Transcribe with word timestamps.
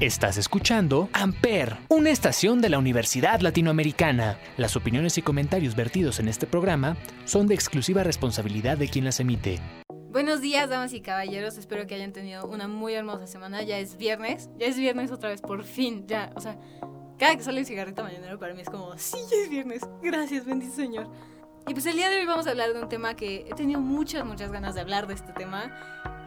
Estás 0.00 0.38
escuchando 0.38 1.10
Amper, 1.12 1.76
una 1.90 2.08
estación 2.08 2.62
de 2.62 2.70
la 2.70 2.78
Universidad 2.78 3.40
Latinoamericana. 3.40 4.38
Las 4.56 4.74
opiniones 4.74 5.18
y 5.18 5.22
comentarios 5.22 5.76
vertidos 5.76 6.20
en 6.20 6.28
este 6.28 6.46
programa 6.46 6.96
son 7.26 7.46
de 7.46 7.54
exclusiva 7.54 8.02
responsabilidad 8.02 8.78
de 8.78 8.88
quien 8.88 9.04
las 9.04 9.20
emite. 9.20 9.60
Buenos 10.10 10.40
días, 10.40 10.70
damas 10.70 10.94
y 10.94 11.02
caballeros. 11.02 11.58
Espero 11.58 11.86
que 11.86 11.96
hayan 11.96 12.14
tenido 12.14 12.46
una 12.46 12.66
muy 12.66 12.94
hermosa 12.94 13.26
semana. 13.26 13.62
Ya 13.62 13.78
es 13.78 13.98
viernes. 13.98 14.48
Ya 14.56 14.68
es 14.68 14.78
viernes 14.78 15.10
otra 15.10 15.28
vez, 15.28 15.42
por 15.42 15.64
fin. 15.64 16.06
Ya, 16.06 16.32
o 16.34 16.40
sea, 16.40 16.58
cada 17.18 17.36
que 17.36 17.42
sale 17.42 17.60
un 17.60 17.66
cigarrito 17.66 18.02
mañanero 18.02 18.38
para 18.38 18.54
mí 18.54 18.62
es 18.62 18.70
como, 18.70 18.96
sí, 18.96 19.18
ya 19.30 19.36
es 19.36 19.50
viernes. 19.50 19.82
Gracias, 20.02 20.46
bendito 20.46 20.74
Señor. 20.74 21.10
Y 21.68 21.74
pues 21.74 21.84
el 21.84 21.96
día 21.96 22.08
de 22.08 22.20
hoy 22.20 22.24
vamos 22.24 22.46
a 22.46 22.50
hablar 22.52 22.72
de 22.72 22.80
un 22.80 22.88
tema 22.88 23.16
que 23.16 23.46
he 23.46 23.54
tenido 23.54 23.80
muchas, 23.80 24.24
muchas 24.24 24.50
ganas 24.50 24.74
de 24.74 24.80
hablar 24.80 25.06
de 25.06 25.12
este 25.12 25.34
tema. 25.34 25.70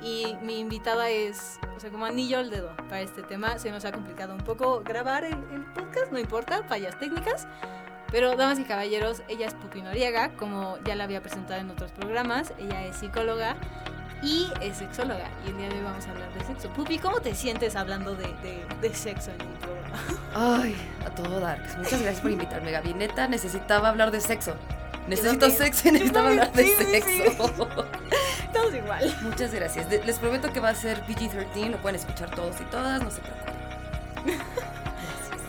Y 0.03 0.35
mi 0.41 0.59
invitada 0.59 1.09
es, 1.09 1.59
o 1.75 1.79
sea, 1.79 1.89
como 1.89 2.05
anillo 2.05 2.39
al 2.39 2.49
dedo 2.49 2.75
para 2.89 3.01
este 3.01 3.23
tema. 3.23 3.57
Se 3.57 3.71
nos 3.71 3.85
ha 3.85 3.91
complicado 3.91 4.33
un 4.33 4.41
poco 4.41 4.81
grabar 4.83 5.23
el, 5.23 5.33
el 5.53 5.65
podcast, 5.73 6.11
no 6.11 6.19
importa, 6.19 6.63
fallas 6.67 6.99
técnicas. 6.99 7.47
Pero, 8.11 8.35
damas 8.35 8.59
y 8.59 8.63
caballeros, 8.63 9.23
ella 9.27 9.47
es 9.47 9.55
Pupi 9.55 9.81
Noriega, 9.81 10.35
como 10.35 10.77
ya 10.85 10.95
la 10.95 11.05
había 11.05 11.21
presentado 11.21 11.59
en 11.59 11.71
otros 11.71 11.91
programas. 11.91 12.53
Ella 12.59 12.85
es 12.85 12.97
psicóloga 12.97 13.55
y 14.21 14.51
es 14.61 14.77
sexóloga. 14.77 15.29
Y 15.45 15.49
el 15.49 15.57
día 15.57 15.69
de 15.69 15.77
hoy 15.77 15.83
vamos 15.83 16.05
a 16.05 16.11
hablar 16.11 16.31
de 16.33 16.43
sexo. 16.43 16.69
Pupi, 16.73 16.99
¿cómo 16.99 17.21
te 17.21 17.33
sientes 17.33 17.75
hablando 17.75 18.13
de, 18.13 18.27
de, 18.43 18.65
de 18.81 18.93
sexo 18.93 19.31
en 19.31 19.47
un 19.47 19.53
programa? 19.55 19.97
Ay, 20.35 20.75
a 21.05 21.09
todo 21.09 21.39
dar. 21.39 21.59
Muchas 21.77 22.01
gracias 22.01 22.21
por 22.21 22.29
invitarme, 22.29 22.71
Gaby. 22.71 22.93
Neta, 22.93 23.27
necesitaba 23.27 23.89
hablar 23.89 24.11
de 24.11 24.21
sexo. 24.21 24.55
Necesito 25.07 25.49
sexo 25.49 25.87
y 25.89 25.91
necesitaba 25.91 26.25
Yo 26.27 26.31
hablar 26.31 26.53
de 26.53 26.63
sí, 26.63 26.73
sí, 26.77 26.85
sexo. 26.85 27.23
Estamos 28.45 28.73
igual. 28.75 29.17
Muchas 29.21 29.53
gracias. 29.53 29.89
De- 29.89 30.03
les 30.03 30.17
prometo 30.19 30.51
que 30.53 30.59
va 30.59 30.69
a 30.69 30.75
ser 30.75 31.03
PG-13, 31.05 31.69
lo 31.71 31.77
pueden 31.81 31.95
escuchar 31.99 32.29
todos 32.31 32.59
y 32.61 32.63
todas, 32.65 33.01
no 33.03 33.11
se 33.11 33.21
preocupen. 33.21 33.53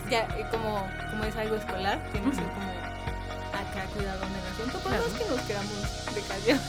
Ya, 0.09 0.27
como, 0.51 0.87
como 1.09 1.23
es 1.23 1.35
algo 1.35 1.55
escolar, 1.55 1.99
tiene 2.11 2.29
que 2.29 2.35
ser 2.35 2.45
como 2.45 2.69
acá 2.69 3.85
cuidado 3.95 4.23
en 4.23 4.33
el 4.35 4.45
asunto, 4.53 4.77
por 4.77 4.91
Claro. 4.91 5.05
que 5.17 5.25
nos 5.25 5.41
queramos 5.47 6.13
de 6.13 6.21
callado. 6.21 6.61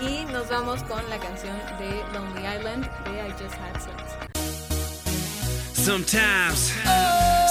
Y 0.00 0.24
nos 0.32 0.48
vamos 0.48 0.82
con 0.84 1.02
la 1.10 1.18
canción 1.18 1.56
de 1.78 2.02
Lonely 2.14 2.46
Island 2.56 2.88
de 3.04 3.10
I 3.28 3.32
Just 3.32 3.54
Had 3.56 3.80
Sex. 3.80 4.14
Sometimes 5.74 6.72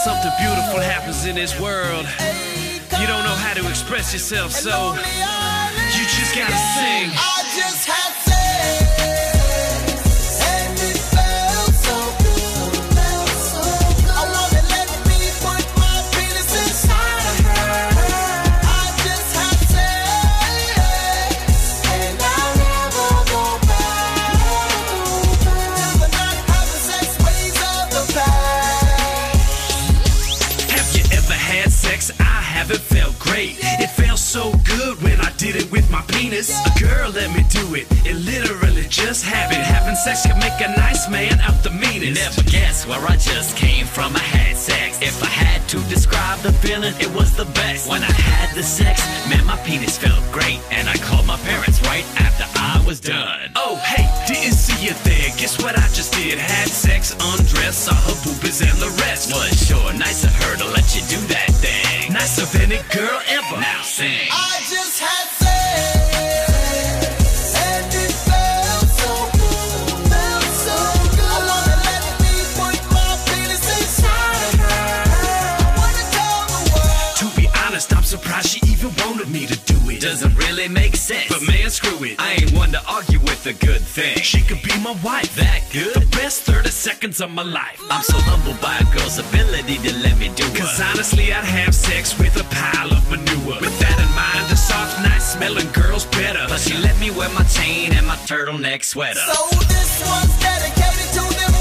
something 0.03 0.31
beautiful 0.39 0.80
happens 0.81 1.25
in 1.25 1.36
this 1.36 1.59
world. 1.59 2.08
You 3.00 3.08
don't 3.08 3.23
know 3.23 3.36
how 3.36 3.53
to 3.53 3.67
express 3.69 4.14
yourself, 4.14 4.52
so 4.52 4.94
you 4.94 6.03
just 6.03 6.36
gotta 6.36 6.58
sing. 6.75 7.28
It. 37.80 37.88
It 38.05 38.16
literally 38.16 38.85
just 38.89 39.23
happened. 39.23 39.63
Having 39.63 39.95
sex 39.95 40.25
can 40.25 40.38
make 40.39 40.59
a 40.61 40.69
nice 40.77 41.09
man 41.09 41.39
out 41.41 41.63
the 41.63 41.72
meanest. 41.72 42.19
Never 42.19 42.44
guess 42.49 42.85
where 42.85 43.02
I 43.08 43.16
just 43.17 43.55
came 43.55 43.85
from. 43.85 44.16
I 44.16 44.19
had 44.19 44.58
sex. 44.58 44.99
If 45.02 45.23
I 45.23 45.27
had 45.27 45.67
to 45.69 45.77
describe 45.89 46.39
the 46.39 46.52
feeling, 46.53 46.94
it 47.00 47.11
was 47.13 47.35
the 47.35 47.45
best. 47.57 47.89
When 47.89 48.03
I 48.03 48.11
had 48.11 48.55
the 48.55 48.63
sex, 48.63 49.05
man, 49.29 49.45
my 49.45 49.57
penis 49.63 49.97
felt 49.97 50.23
great. 50.31 50.59
And 50.72 50.90
I 50.90 50.97
called 50.97 51.25
my 51.25 51.38
parents 51.38 51.81
right 51.84 52.06
after 52.19 52.45
I 52.59 52.84
was 52.85 53.00
done. 53.00 53.51
Oh, 53.56 53.75
hey, 53.78 54.06
didn't 54.28 54.57
see 54.57 54.85
you 54.85 54.94
there. 55.03 55.29
Guess 55.38 55.61
what 55.61 55.78
I 55.78 55.88
just 55.94 56.13
did? 56.13 56.38
Had 56.38 56.67
sex, 56.67 57.13
undressed, 57.13 57.85
saw 57.85 57.96
her 57.96 58.17
boobies 58.23 58.61
and 58.61 58.78
the 58.79 58.91
rest. 59.03 59.34
Was 59.34 59.56
sure 59.67 59.94
nice 59.94 60.23
of 60.23 60.34
her 60.44 60.57
to 60.57 60.66
let 60.75 60.96
you 60.96 61.01
do 61.07 61.19
that 61.34 61.50
thing. 61.63 62.13
Nicer 62.13 62.46
than 62.57 62.72
any 62.72 62.81
girl 62.90 63.22
ever. 63.28 63.57
Now 63.59 63.81
sing. 63.81 64.28
I 64.31 64.59
just 64.69 65.00
had 65.00 65.38
Doesn't 80.09 80.36
really 80.38 80.68
make 80.68 80.96
sense. 80.96 81.30
But 81.30 81.46
man, 81.46 81.70
screw 81.70 82.03
it. 82.03 82.16
I 82.18 82.34
ain't 82.42 82.52
one 82.53 82.72
to 82.72 82.81
argue 82.90 83.20
with 83.20 83.46
a 83.46 83.53
good 83.53 83.80
thing. 83.80 84.18
She 84.18 84.42
could 84.42 84.59
be 84.64 84.74
my 84.81 84.97
wife. 85.03 85.36
That 85.36 85.62
good? 85.72 85.94
The 85.94 86.08
best 86.18 86.42
30 86.50 86.70
seconds 86.72 87.22
of 87.22 87.30
my 87.30 87.44
life. 87.44 87.80
I'm 87.92 88.02
so 88.02 88.18
humbled 88.18 88.59
by 88.59 88.75
a 88.81 88.86
girl's 88.97 89.20
ability 89.20 89.78
to 89.78 89.94
let 90.02 90.18
me 90.18 90.34
do 90.34 90.46
Cause 90.58 90.80
it. 90.80 90.86
honestly, 90.90 91.31
I'd 91.31 91.46
have 91.46 91.75
sex 91.75 92.18
with 92.18 92.36
a 92.42 92.44
pile 92.50 92.92
of 92.92 93.06
manure. 93.12 93.62
With 93.62 93.78
that 93.86 93.97
in 94.02 94.09
mind, 94.18 94.52
a 94.52 94.58
soft, 94.58 94.97
nice 95.06 95.34
smelling 95.38 95.70
girl's 95.74 96.08
better. 96.08 96.44
But 96.50 96.58
she 96.59 96.76
let 96.80 97.00
me 97.00 97.12
wear 97.12 97.30
my 97.38 97.44
chain 97.44 97.94
and 97.94 98.08
my 98.08 98.18
turtleneck 98.26 98.84
sweater. 98.84 99.22
So 99.30 99.46
this 99.70 99.94
one's 100.09 100.34
dedicated 100.41 101.09
to 101.22 101.24
them 101.38 101.53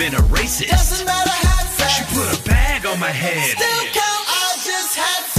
been 0.00 0.14
a 0.14 0.24
racist. 0.32 0.70
Doesn't 0.70 1.04
matter 1.04 1.28
had 1.28 1.66
sex. 1.76 1.92
She 1.92 2.04
put 2.16 2.24
a 2.32 2.48
bag 2.48 2.86
on 2.86 2.98
my 2.98 3.12
head. 3.12 3.52
Still 3.52 3.84
count. 3.92 4.24
I 4.32 4.56
just 4.64 4.96
had 4.96 5.29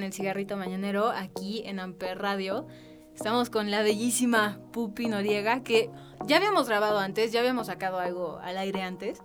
en 0.00 0.04
el 0.04 0.12
cigarrito 0.14 0.56
mañanero 0.56 1.10
aquí 1.10 1.62
en 1.66 1.78
Amper 1.78 2.18
Radio. 2.18 2.66
Estamos 3.14 3.50
con 3.50 3.70
la 3.70 3.82
bellísima 3.82 4.58
Pupi 4.72 5.08
Noriega 5.08 5.62
que 5.62 5.90
ya 6.26 6.38
habíamos 6.38 6.68
grabado 6.68 6.98
antes, 6.98 7.32
ya 7.32 7.40
habíamos 7.40 7.66
sacado 7.66 7.98
algo 7.98 8.38
al 8.42 8.56
aire 8.56 8.82
antes, 8.82 9.18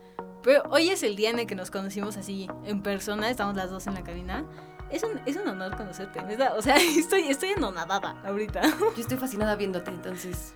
pero 0.43 0.63
hoy 0.69 0.89
es 0.89 1.01
el 1.03 1.15
día 1.15 1.29
en 1.29 1.39
el 1.39 1.47
que 1.47 1.55
nos 1.55 1.71
conocimos 1.71 2.17
así 2.17 2.49
en 2.65 2.83
persona, 2.83 3.29
estamos 3.29 3.55
las 3.55 3.69
dos 3.69 3.87
en 3.87 3.93
la 3.93 4.03
cabina. 4.03 4.45
Es 4.91 5.03
un, 5.03 5.19
es 5.25 5.37
un 5.37 5.47
honor 5.47 5.75
conocerte, 5.77 6.21
neta, 6.23 6.53
O 6.55 6.61
sea, 6.61 6.75
estoy, 6.97 7.23
estoy 7.29 7.49
enonadada 7.51 8.21
ahorita. 8.25 8.61
Yo 8.61 8.91
estoy 8.97 9.17
fascinada 9.17 9.55
viéndote, 9.55 9.91
entonces 9.91 10.53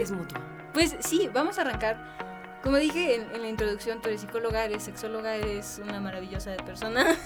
es 0.00 0.10
mutuo. 0.10 0.38
Pues 0.74 0.96
sí, 0.98 1.30
vamos 1.32 1.58
a 1.58 1.62
arrancar. 1.62 2.58
Como 2.62 2.76
dije 2.76 3.14
en, 3.14 3.30
en 3.36 3.42
la 3.42 3.48
introducción, 3.48 4.02
tú 4.02 4.08
eres 4.08 4.20
psicóloga, 4.20 4.64
eres 4.64 4.82
sexóloga, 4.82 5.36
eres 5.36 5.80
una 5.82 6.00
maravillosa 6.00 6.56
persona. 6.56 7.16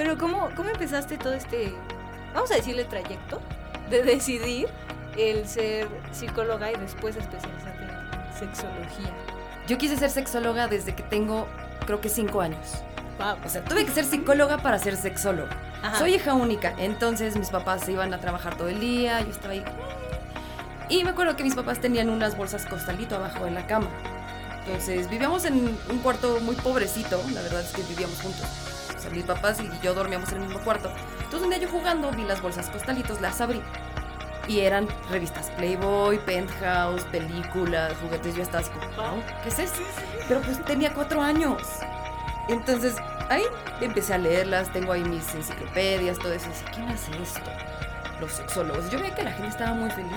Pero 0.00 0.16
¿cómo, 0.16 0.48
¿cómo 0.56 0.70
empezaste 0.70 1.18
todo 1.18 1.34
este, 1.34 1.74
vamos 2.32 2.50
a 2.50 2.54
decirle 2.54 2.86
trayecto, 2.86 3.38
de 3.90 4.02
decidir 4.02 4.66
el 5.18 5.46
ser 5.46 5.88
psicóloga 6.10 6.72
y 6.72 6.76
después 6.76 7.16
especializarte 7.16 7.82
en 7.82 8.34
sexología? 8.34 9.12
Yo 9.68 9.76
quise 9.76 9.98
ser 9.98 10.08
sexóloga 10.08 10.68
desde 10.68 10.94
que 10.94 11.02
tengo, 11.02 11.46
creo 11.84 12.00
que 12.00 12.08
cinco 12.08 12.40
años. 12.40 12.82
Wow. 13.18 13.44
O 13.44 13.48
sea, 13.50 13.62
tuve 13.62 13.84
que 13.84 13.92
ser 13.92 14.06
psicóloga 14.06 14.56
para 14.56 14.78
ser 14.78 14.96
sexóloga. 14.96 15.54
Ajá. 15.82 15.98
Soy 15.98 16.14
hija 16.14 16.32
única, 16.32 16.72
entonces 16.78 17.36
mis 17.36 17.50
papás 17.50 17.82
se 17.82 17.92
iban 17.92 18.14
a 18.14 18.20
trabajar 18.20 18.56
todo 18.56 18.68
el 18.68 18.80
día, 18.80 19.20
yo 19.20 19.28
estaba 19.28 19.52
ahí. 19.52 19.64
Y 20.88 21.04
me 21.04 21.10
acuerdo 21.10 21.36
que 21.36 21.44
mis 21.44 21.54
papás 21.54 21.78
tenían 21.78 22.08
unas 22.08 22.38
bolsas 22.38 22.64
costalito 22.64 23.16
abajo 23.16 23.44
de 23.44 23.50
la 23.50 23.66
cama. 23.66 23.90
Entonces 24.64 25.10
vivíamos 25.10 25.44
en 25.44 25.78
un 25.90 25.98
cuarto 25.98 26.40
muy 26.40 26.56
pobrecito, 26.56 27.22
la 27.34 27.42
verdad 27.42 27.60
es 27.60 27.72
que 27.72 27.82
vivíamos 27.82 28.18
juntos. 28.22 28.69
Mis 29.12 29.24
papás 29.24 29.58
y 29.60 29.68
yo 29.84 29.94
dormíamos 29.94 30.30
en 30.32 30.36
el 30.42 30.44
mismo 30.48 30.60
cuarto. 30.60 30.90
Entonces 31.24 31.42
un 31.42 31.50
día 31.50 31.58
yo 31.58 31.68
jugando 31.68 32.10
vi 32.12 32.22
las 32.24 32.40
bolsas 32.42 32.68
costalitos, 32.70 33.20
las 33.20 33.40
abrí. 33.40 33.60
Y 34.48 34.60
eran 34.60 34.88
revistas 35.10 35.50
Playboy, 35.50 36.18
Penthouse, 36.18 37.04
películas, 37.04 37.92
juguetes. 38.02 38.34
Yo 38.34 38.42
estaba 38.42 38.60
así 38.62 38.70
como, 38.70 38.86
"Wow, 38.96 39.22
¿qué 39.42 39.48
es 39.48 39.58
esto? 39.58 39.80
Pero 40.28 40.40
pues 40.40 40.64
tenía 40.64 40.92
cuatro 40.92 41.20
años. 41.22 41.62
Entonces 42.48 42.96
ahí 43.28 43.44
empecé 43.80 44.14
a 44.14 44.18
leerlas, 44.18 44.72
tengo 44.72 44.92
ahí 44.92 45.04
mis 45.04 45.32
enciclopedias, 45.34 46.18
todo 46.18 46.32
eso. 46.32 46.48
Dije, 46.48 46.64
¿quién 46.74 46.88
hace 46.88 47.10
esto? 47.22 47.50
Los 48.20 48.32
sexólogos. 48.32 48.90
Yo 48.90 48.98
veía 48.98 49.14
que 49.14 49.22
la 49.22 49.32
gente 49.32 49.48
estaba 49.50 49.72
muy 49.72 49.90
feliz. 49.90 50.10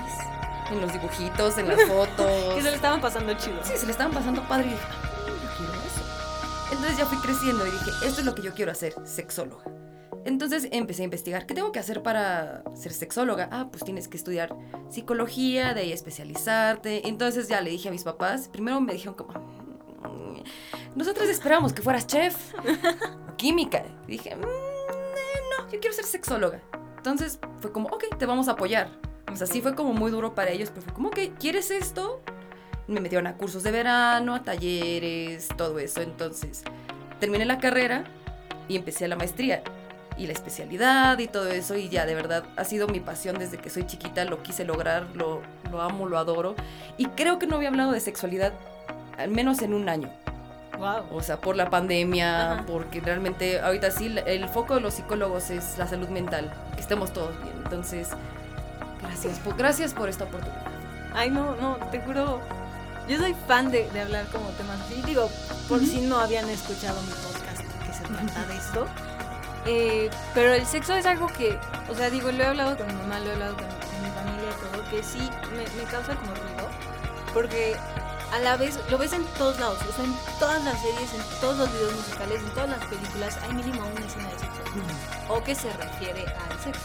En 0.70 0.80
los 0.80 0.92
dibujitos, 0.92 1.58
en 1.58 1.68
las 1.68 1.82
fotos. 1.88 2.54
Que 2.54 2.62
se 2.62 2.70
le 2.70 2.76
estaban 2.76 3.00
pasando 3.00 3.34
chido. 3.34 3.58
Sí, 3.62 3.74
se 3.76 3.86
le 3.86 3.92
estaban 3.92 4.12
pasando 4.12 4.42
padre 4.44 4.66
y 4.66 4.70
dije, 4.70 4.82
Entonces 6.94 7.10
ya 7.12 7.18
fui 7.18 7.26
creciendo 7.28 7.66
y 7.66 7.70
dije, 7.72 7.90
esto 8.06 8.20
es 8.20 8.24
lo 8.24 8.36
que 8.36 8.42
yo 8.42 8.54
quiero 8.54 8.70
hacer, 8.70 8.94
sexóloga. 9.04 9.64
Entonces 10.24 10.68
empecé 10.70 11.02
a 11.02 11.06
investigar, 11.06 11.44
¿qué 11.44 11.52
tengo 11.52 11.72
que 11.72 11.80
hacer 11.80 12.04
para 12.04 12.62
ser 12.76 12.92
sexóloga? 12.92 13.48
Ah, 13.50 13.66
pues 13.68 13.82
tienes 13.82 14.06
que 14.06 14.16
estudiar 14.16 14.54
psicología, 14.90 15.74
de 15.74 15.80
ahí 15.80 15.92
especializarte. 15.92 17.08
Entonces 17.08 17.48
ya 17.48 17.60
le 17.62 17.70
dije 17.70 17.88
a 17.88 17.90
mis 17.90 18.04
papás, 18.04 18.46
primero 18.46 18.80
me 18.80 18.92
dijeron 18.92 19.14
como, 19.14 19.32
"Mm, 19.32 20.42
nosotros 20.94 21.28
esperamos 21.28 21.72
que 21.72 21.82
fueras 21.82 22.06
chef, 22.06 22.36
química. 23.36 23.82
Y 24.06 24.12
dije, 24.12 24.36
"Mm, 24.36 24.42
eh, 24.44 25.40
no, 25.58 25.64
yo 25.72 25.80
quiero 25.80 25.96
ser 25.96 26.04
sexóloga. 26.04 26.62
Entonces 26.96 27.40
fue 27.58 27.72
como, 27.72 27.88
ok, 27.88 28.04
te 28.16 28.24
vamos 28.24 28.46
a 28.46 28.52
apoyar. 28.52 28.88
O 29.32 29.34
sea, 29.34 29.48
sí 29.48 29.60
fue 29.60 29.74
como 29.74 29.94
muy 29.94 30.12
duro 30.12 30.32
para 30.36 30.52
ellos, 30.52 30.70
pero 30.70 30.82
fue 30.82 30.94
como, 30.94 31.08
ok, 31.08 31.18
¿quieres 31.40 31.72
esto? 31.72 32.22
Me 32.86 33.00
metieron 33.00 33.26
a 33.26 33.36
cursos 33.36 33.62
de 33.62 33.70
verano, 33.70 34.34
a 34.34 34.42
talleres, 34.42 35.48
todo 35.56 35.78
eso. 35.78 36.00
Entonces, 36.02 36.62
terminé 37.20 37.44
la 37.44 37.58
carrera 37.58 38.04
y 38.68 38.76
empecé 38.76 39.08
la 39.08 39.16
maestría 39.16 39.62
y 40.16 40.26
la 40.26 40.32
especialidad 40.32 41.18
y 41.18 41.26
todo 41.26 41.48
eso. 41.48 41.76
Y 41.76 41.88
ya, 41.88 42.06
de 42.06 42.14
verdad, 42.14 42.44
ha 42.56 42.64
sido 42.64 42.86
mi 42.88 43.00
pasión 43.00 43.38
desde 43.38 43.58
que 43.58 43.70
soy 43.70 43.86
chiquita. 43.86 44.24
Lo 44.24 44.42
quise 44.42 44.64
lograr, 44.64 45.06
lo, 45.14 45.42
lo 45.70 45.80
amo, 45.80 46.08
lo 46.08 46.18
adoro. 46.18 46.54
Y 46.98 47.06
creo 47.06 47.38
que 47.38 47.46
no 47.46 47.56
había 47.56 47.68
hablado 47.68 47.92
de 47.92 48.00
sexualidad 48.00 48.52
al 49.18 49.30
menos 49.30 49.62
en 49.62 49.74
un 49.74 49.88
año. 49.88 50.10
Wow. 50.78 51.04
O 51.12 51.22
sea, 51.22 51.40
por 51.40 51.56
la 51.56 51.70
pandemia, 51.70 52.52
Ajá. 52.52 52.64
porque 52.66 53.00
realmente 53.00 53.60
ahorita 53.60 53.90
sí, 53.90 54.14
el 54.26 54.48
foco 54.48 54.74
de 54.74 54.80
los 54.80 54.94
psicólogos 54.94 55.50
es 55.50 55.78
la 55.78 55.86
salud 55.86 56.08
mental, 56.08 56.52
que 56.74 56.80
estemos 56.80 57.12
todos 57.12 57.40
bien. 57.42 57.54
Entonces, 57.62 58.10
gracias 59.00 59.38
por, 59.38 59.56
gracias 59.56 59.94
por 59.94 60.08
esta 60.08 60.24
oportunidad. 60.24 60.66
Ay, 61.14 61.30
no, 61.30 61.54
no, 61.56 61.76
te 61.90 62.00
juro. 62.00 62.40
Yo 63.08 63.18
soy 63.18 63.34
fan 63.46 63.70
de, 63.70 63.90
de 63.90 64.00
hablar 64.00 64.26
como 64.26 64.48
temas 64.50 64.80
así. 64.80 65.02
Digo, 65.02 65.30
por 65.68 65.80
si 65.80 66.00
no 66.00 66.18
habían 66.18 66.48
escuchado 66.48 67.00
mi 67.02 67.12
podcast 67.12 67.60
que 67.86 67.92
se 67.92 68.04
trata 68.04 68.46
de 68.46 68.56
esto. 68.56 68.86
Eh, 69.66 70.10
pero 70.34 70.52
el 70.52 70.66
sexo 70.66 70.94
es 70.94 71.06
algo 71.06 71.26
que, 71.26 71.58
o 71.88 71.94
sea, 71.94 72.10
digo, 72.10 72.30
lo 72.30 72.42
he 72.42 72.46
hablado 72.46 72.76
con 72.76 72.86
mi 72.86 72.94
mamá, 72.94 73.18
lo 73.20 73.30
he 73.30 73.32
hablado 73.32 73.56
con, 73.56 73.64
con 73.66 74.02
mi 74.02 74.10
familia 74.10 74.50
y 74.50 74.76
todo, 74.76 74.90
que 74.90 75.02
sí 75.02 75.30
me, 75.52 75.82
me 75.82 75.90
causa 75.90 76.14
como 76.16 76.34
ruido. 76.34 76.68
Porque 77.32 77.76
a 78.32 78.38
la 78.40 78.56
vez 78.56 78.78
lo 78.90 78.98
ves 78.98 79.12
en 79.12 79.24
todos 79.38 79.58
lados, 79.58 79.78
o 79.88 79.92
sea, 79.92 80.04
en 80.04 80.14
todas 80.38 80.62
las 80.64 80.80
series, 80.80 81.14
en 81.14 81.40
todos 81.40 81.58
los 81.58 81.72
videos 81.72 81.94
musicales, 81.94 82.42
en 82.42 82.50
todas 82.50 82.68
las 82.70 82.84
películas, 82.86 83.38
hay 83.42 83.54
mínimo 83.54 83.86
una 83.86 84.06
escena 84.06 84.28
de 84.28 84.38
sexo. 84.38 84.62
O 85.28 85.42
que 85.42 85.54
se 85.54 85.72
refiere 85.72 86.26
al 86.26 86.60
sexo. 86.60 86.82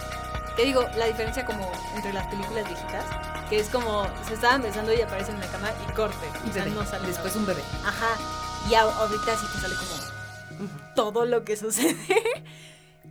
Que 0.55 0.65
digo, 0.65 0.85
la 0.97 1.05
diferencia 1.05 1.45
como 1.45 1.71
entre 1.95 2.13
las 2.13 2.27
películas 2.27 2.65
viejitas, 2.67 3.05
que 3.49 3.59
es 3.59 3.69
como 3.69 4.05
se 4.27 4.35
estaban 4.35 4.61
besando 4.61 4.93
y 4.93 5.01
aparecen 5.01 5.35
en 5.35 5.41
la 5.41 5.47
cama 5.47 5.69
y 5.87 5.91
corte. 5.93 6.15
Y 6.45 6.49
o 6.49 6.53
sea, 6.53 6.63
bebé, 6.63 6.75
no 6.75 6.85
sale 6.85 7.07
después 7.07 7.35
nada. 7.35 7.39
un 7.39 7.45
bebé. 7.47 7.61
Ajá. 7.85 8.15
Y 8.69 8.75
ahorita 8.75 9.37
sí 9.37 9.45
te 9.53 9.59
sale 9.59 9.75
como 9.75 10.69
todo 10.95 11.25
lo 11.25 11.43
que 11.43 11.55
sucede. 11.55 11.95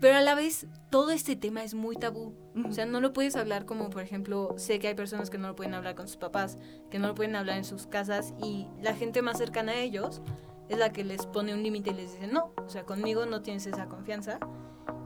Pero 0.00 0.16
a 0.16 0.20
la 0.20 0.36
vez, 0.36 0.66
todo 0.90 1.10
este 1.10 1.34
tema 1.34 1.64
es 1.64 1.74
muy 1.74 1.96
tabú. 1.96 2.34
O 2.68 2.72
sea, 2.72 2.86
no 2.86 3.00
lo 3.00 3.12
puedes 3.12 3.34
hablar 3.34 3.66
como, 3.66 3.90
por 3.90 4.02
ejemplo, 4.02 4.54
sé 4.56 4.78
que 4.78 4.88
hay 4.88 4.94
personas 4.94 5.28
que 5.28 5.38
no 5.38 5.48
lo 5.48 5.56
pueden 5.56 5.74
hablar 5.74 5.96
con 5.96 6.06
sus 6.06 6.16
papás, 6.16 6.56
que 6.90 7.00
no 7.00 7.08
lo 7.08 7.14
pueden 7.14 7.34
hablar 7.34 7.56
en 7.56 7.64
sus 7.64 7.86
casas 7.86 8.32
y 8.42 8.68
la 8.80 8.94
gente 8.94 9.22
más 9.22 9.38
cercana 9.38 9.72
a 9.72 9.76
ellos 9.76 10.20
es 10.68 10.78
la 10.78 10.92
que 10.92 11.02
les 11.02 11.26
pone 11.26 11.54
un 11.54 11.62
límite 11.62 11.90
y 11.90 11.94
les 11.94 12.12
dice, 12.12 12.28
no, 12.28 12.52
o 12.64 12.68
sea, 12.68 12.84
conmigo 12.84 13.26
no 13.26 13.42
tienes 13.42 13.66
esa 13.66 13.86
confianza. 13.86 14.38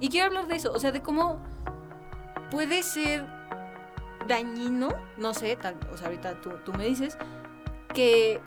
Y 0.00 0.08
quiero 0.08 0.26
hablar 0.26 0.46
de 0.46 0.56
eso, 0.56 0.72
o 0.72 0.78
sea, 0.78 0.92
de 0.92 1.00
cómo 1.00 1.42
puede 2.50 2.82
ser 2.82 3.24
dañino, 4.26 4.90
no 5.16 5.34
sé, 5.34 5.56
tal, 5.56 5.76
o 5.92 5.96
sea, 5.96 6.06
ahorita 6.08 6.40
tú, 6.40 6.50
tú 6.64 6.72
me 6.74 6.84
dices, 6.84 7.16
que 7.94 8.40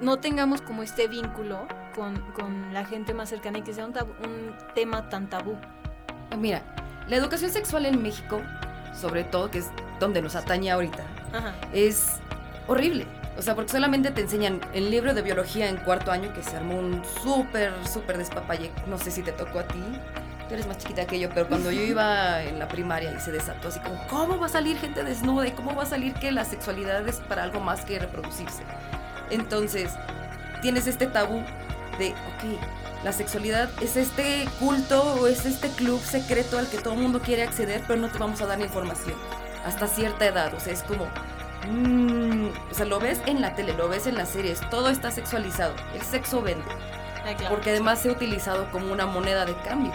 no 0.00 0.18
tengamos 0.18 0.62
como 0.62 0.82
este 0.82 1.08
vínculo 1.08 1.66
con, 1.94 2.16
con 2.32 2.72
la 2.72 2.84
gente 2.84 3.14
más 3.14 3.28
cercana 3.28 3.58
y 3.58 3.62
que 3.62 3.72
sea 3.74 3.86
un, 3.86 3.92
tabú- 3.92 4.14
un 4.24 4.54
tema 4.74 5.08
tan 5.08 5.28
tabú. 5.28 5.56
Mira, 6.38 6.62
la 7.08 7.16
educación 7.16 7.50
sexual 7.50 7.86
en 7.86 8.02
México, 8.02 8.40
sobre 8.94 9.24
todo, 9.24 9.50
que 9.50 9.58
es 9.58 9.70
donde 10.00 10.22
nos 10.22 10.34
atañe 10.34 10.70
ahorita, 10.70 11.04
Ajá. 11.32 11.54
es 11.72 12.18
horrible. 12.66 13.06
O 13.38 13.40
sea, 13.42 13.54
porque 13.54 13.72
solamente 13.72 14.10
te 14.10 14.20
enseñan 14.20 14.60
el 14.74 14.90
libro 14.90 15.14
de 15.14 15.22
biología 15.22 15.68
en 15.68 15.76
cuarto 15.78 16.10
año, 16.12 16.32
que 16.34 16.42
se 16.42 16.54
armó 16.56 16.78
un 16.78 17.02
súper, 17.22 17.72
súper 17.86 18.18
despapalle. 18.18 18.70
No 18.86 18.98
sé 18.98 19.10
si 19.10 19.22
te 19.22 19.32
tocó 19.32 19.60
a 19.60 19.62
ti. 19.66 19.78
Tú 20.52 20.56
eres 20.56 20.66
más 20.66 20.76
chiquita 20.76 21.06
que 21.06 21.18
yo, 21.18 21.30
pero 21.30 21.48
cuando 21.48 21.72
yo 21.72 21.80
iba 21.80 22.42
en 22.42 22.58
la 22.58 22.68
primaria 22.68 23.10
y 23.10 23.18
se 23.20 23.32
desató 23.32 23.68
así 23.68 23.80
como, 23.80 24.06
¿cómo 24.06 24.38
va 24.38 24.48
a 24.48 24.50
salir 24.50 24.76
gente 24.76 25.02
desnuda? 25.02 25.48
¿Y 25.48 25.52
cómo 25.52 25.74
va 25.74 25.84
a 25.84 25.86
salir 25.86 26.12
que 26.12 26.30
la 26.30 26.44
sexualidad 26.44 27.08
es 27.08 27.20
para 27.20 27.42
algo 27.44 27.58
más 27.58 27.86
que 27.86 27.98
reproducirse? 27.98 28.62
Entonces, 29.30 29.92
tienes 30.60 30.86
este 30.86 31.06
tabú 31.06 31.42
de, 31.98 32.10
ok, 32.10 33.02
la 33.02 33.12
sexualidad 33.12 33.70
es 33.80 33.96
este 33.96 34.46
culto 34.60 35.02
o 35.14 35.26
es 35.26 35.46
este 35.46 35.70
club 35.70 35.98
secreto 36.02 36.58
al 36.58 36.68
que 36.68 36.76
todo 36.76 36.92
el 36.92 37.00
mundo 37.00 37.20
quiere 37.20 37.44
acceder, 37.44 37.82
pero 37.88 37.98
no 37.98 38.08
te 38.08 38.18
vamos 38.18 38.42
a 38.42 38.46
dar 38.46 38.60
información 38.60 39.14
hasta 39.64 39.86
cierta 39.86 40.26
edad. 40.26 40.52
O 40.52 40.60
sea, 40.60 40.74
es 40.74 40.82
como, 40.82 41.06
mm, 41.70 42.48
o 42.70 42.74
sea, 42.74 42.84
lo 42.84 43.00
ves 43.00 43.22
en 43.24 43.40
la 43.40 43.54
tele, 43.54 43.72
lo 43.72 43.88
ves 43.88 44.06
en 44.06 44.16
las 44.16 44.28
series, 44.28 44.60
todo 44.68 44.90
está 44.90 45.10
sexualizado. 45.12 45.72
El 45.94 46.02
sexo 46.02 46.42
vende, 46.42 46.66
porque 47.48 47.70
además 47.70 48.00
se 48.00 48.10
ha 48.10 48.12
utilizado 48.12 48.70
como 48.70 48.92
una 48.92 49.06
moneda 49.06 49.46
de 49.46 49.54
cambio. 49.66 49.92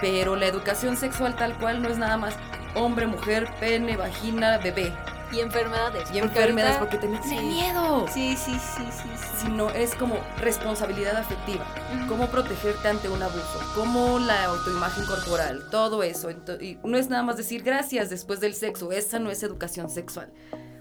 Pero 0.00 0.36
la 0.36 0.46
educación 0.46 0.96
sexual 0.96 1.36
tal 1.36 1.56
cual 1.58 1.82
no 1.82 1.88
es 1.88 1.98
nada 1.98 2.16
más 2.16 2.36
hombre, 2.74 3.06
mujer, 3.06 3.48
pene, 3.58 3.96
vagina, 3.96 4.58
bebé. 4.58 4.92
Y 5.32 5.40
enfermedades. 5.40 6.02
Y 6.02 6.20
porque 6.20 6.38
enfermedades, 6.38 6.76
porque 6.78 6.98
te 6.98 7.08
meten 7.08 7.28
sí. 7.28 7.38
miedo. 7.38 8.06
Sí, 8.12 8.36
sí, 8.36 8.52
sí, 8.52 8.84
sí. 8.90 9.08
sí. 9.16 9.46
Sino 9.46 9.70
es 9.70 9.94
como 9.96 10.16
responsabilidad 10.38 11.16
afectiva. 11.16 11.66
Cómo 12.08 12.28
protegerte 12.28 12.86
ante 12.86 13.08
un 13.08 13.20
abuso, 13.20 13.60
cómo 13.74 14.20
la 14.20 14.44
autoimagen 14.44 15.04
corporal, 15.06 15.64
todo 15.70 16.04
eso. 16.04 16.30
Y 16.60 16.78
no 16.84 16.96
es 16.96 17.08
nada 17.08 17.24
más 17.24 17.36
decir 17.36 17.64
gracias 17.64 18.08
después 18.08 18.38
del 18.38 18.54
sexo, 18.54 18.92
esa 18.92 19.18
no 19.18 19.30
es 19.30 19.42
educación 19.42 19.90
sexual. 19.90 20.32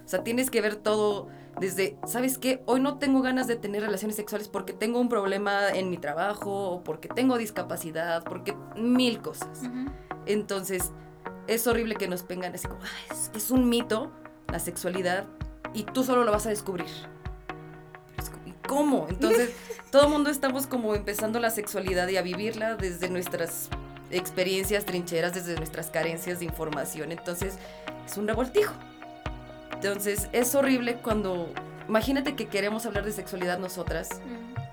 O 0.06 0.08
sea, 0.08 0.24
tienes 0.24 0.52
que 0.52 0.62
ver 0.62 0.76
todo 0.76 1.30
desde, 1.60 1.98
¿sabes 2.06 2.38
qué? 2.38 2.62
Hoy 2.66 2.82
no 2.82 2.98
tengo 2.98 3.22
ganas 3.22 3.48
de 3.48 3.56
tener 3.56 3.82
relaciones 3.82 4.16
sexuales 4.16 4.48
porque 4.48 4.74
tengo 4.74 5.00
un 5.00 5.10
problema 5.10 5.70
en 5.70 5.90
mi 5.90 5.98
trabajo, 5.98 6.70
o 6.70 6.84
porque 6.84 7.08
tengo 7.08 7.38
discapacidad, 7.38 8.24
porque 8.24 8.56
mil 8.76 9.22
cosas. 9.22 9.62
Entonces, 10.26 10.92
es 11.48 11.66
horrible 11.68 11.96
que 11.96 12.08
nos 12.08 12.28
vengan 12.28 12.54
así 12.54 12.68
como, 12.68 12.82
"Ah, 12.84 13.14
es, 13.14 13.32
es 13.36 13.52
un 13.52 13.70
mito 13.70 14.12
la 14.52 14.60
sexualidad 14.60 15.26
y 15.74 15.84
tú 15.84 16.04
solo 16.04 16.24
lo 16.24 16.32
vas 16.32 16.46
a 16.46 16.50
descubrir. 16.50 16.88
Pero 17.48 18.24
es 18.24 18.30
como, 18.30 18.48
¿Y 18.48 18.54
cómo? 18.68 19.08
Entonces, 19.10 19.52
todo 19.92 20.06
el 20.06 20.10
mundo 20.10 20.30
estamos 20.30 20.68
como 20.68 20.96
empezando 20.96 21.40
la 21.40 21.50
sexualidad 21.50 22.08
y 22.08 22.18
a 22.18 22.22
vivirla 22.22 22.76
desde 22.76 23.10
nuestras 23.10 23.70
experiencias 24.12 24.86
trincheras, 24.86 25.34
desde 25.34 25.56
nuestras 25.56 25.90
carencias 25.90 26.40
de 26.40 26.46
información. 26.46 27.12
Entonces, 27.12 27.58
es 28.06 28.18
un 28.18 28.28
revoltijo. 28.28 28.74
Entonces, 29.86 30.30
es 30.32 30.56
horrible 30.56 30.96
cuando, 30.96 31.54
imagínate 31.88 32.36
que 32.36 32.48
queremos 32.48 32.88
hablar 32.88 33.06
de 33.06 33.12
sexualidad 33.12 33.60
nosotras 33.60 34.10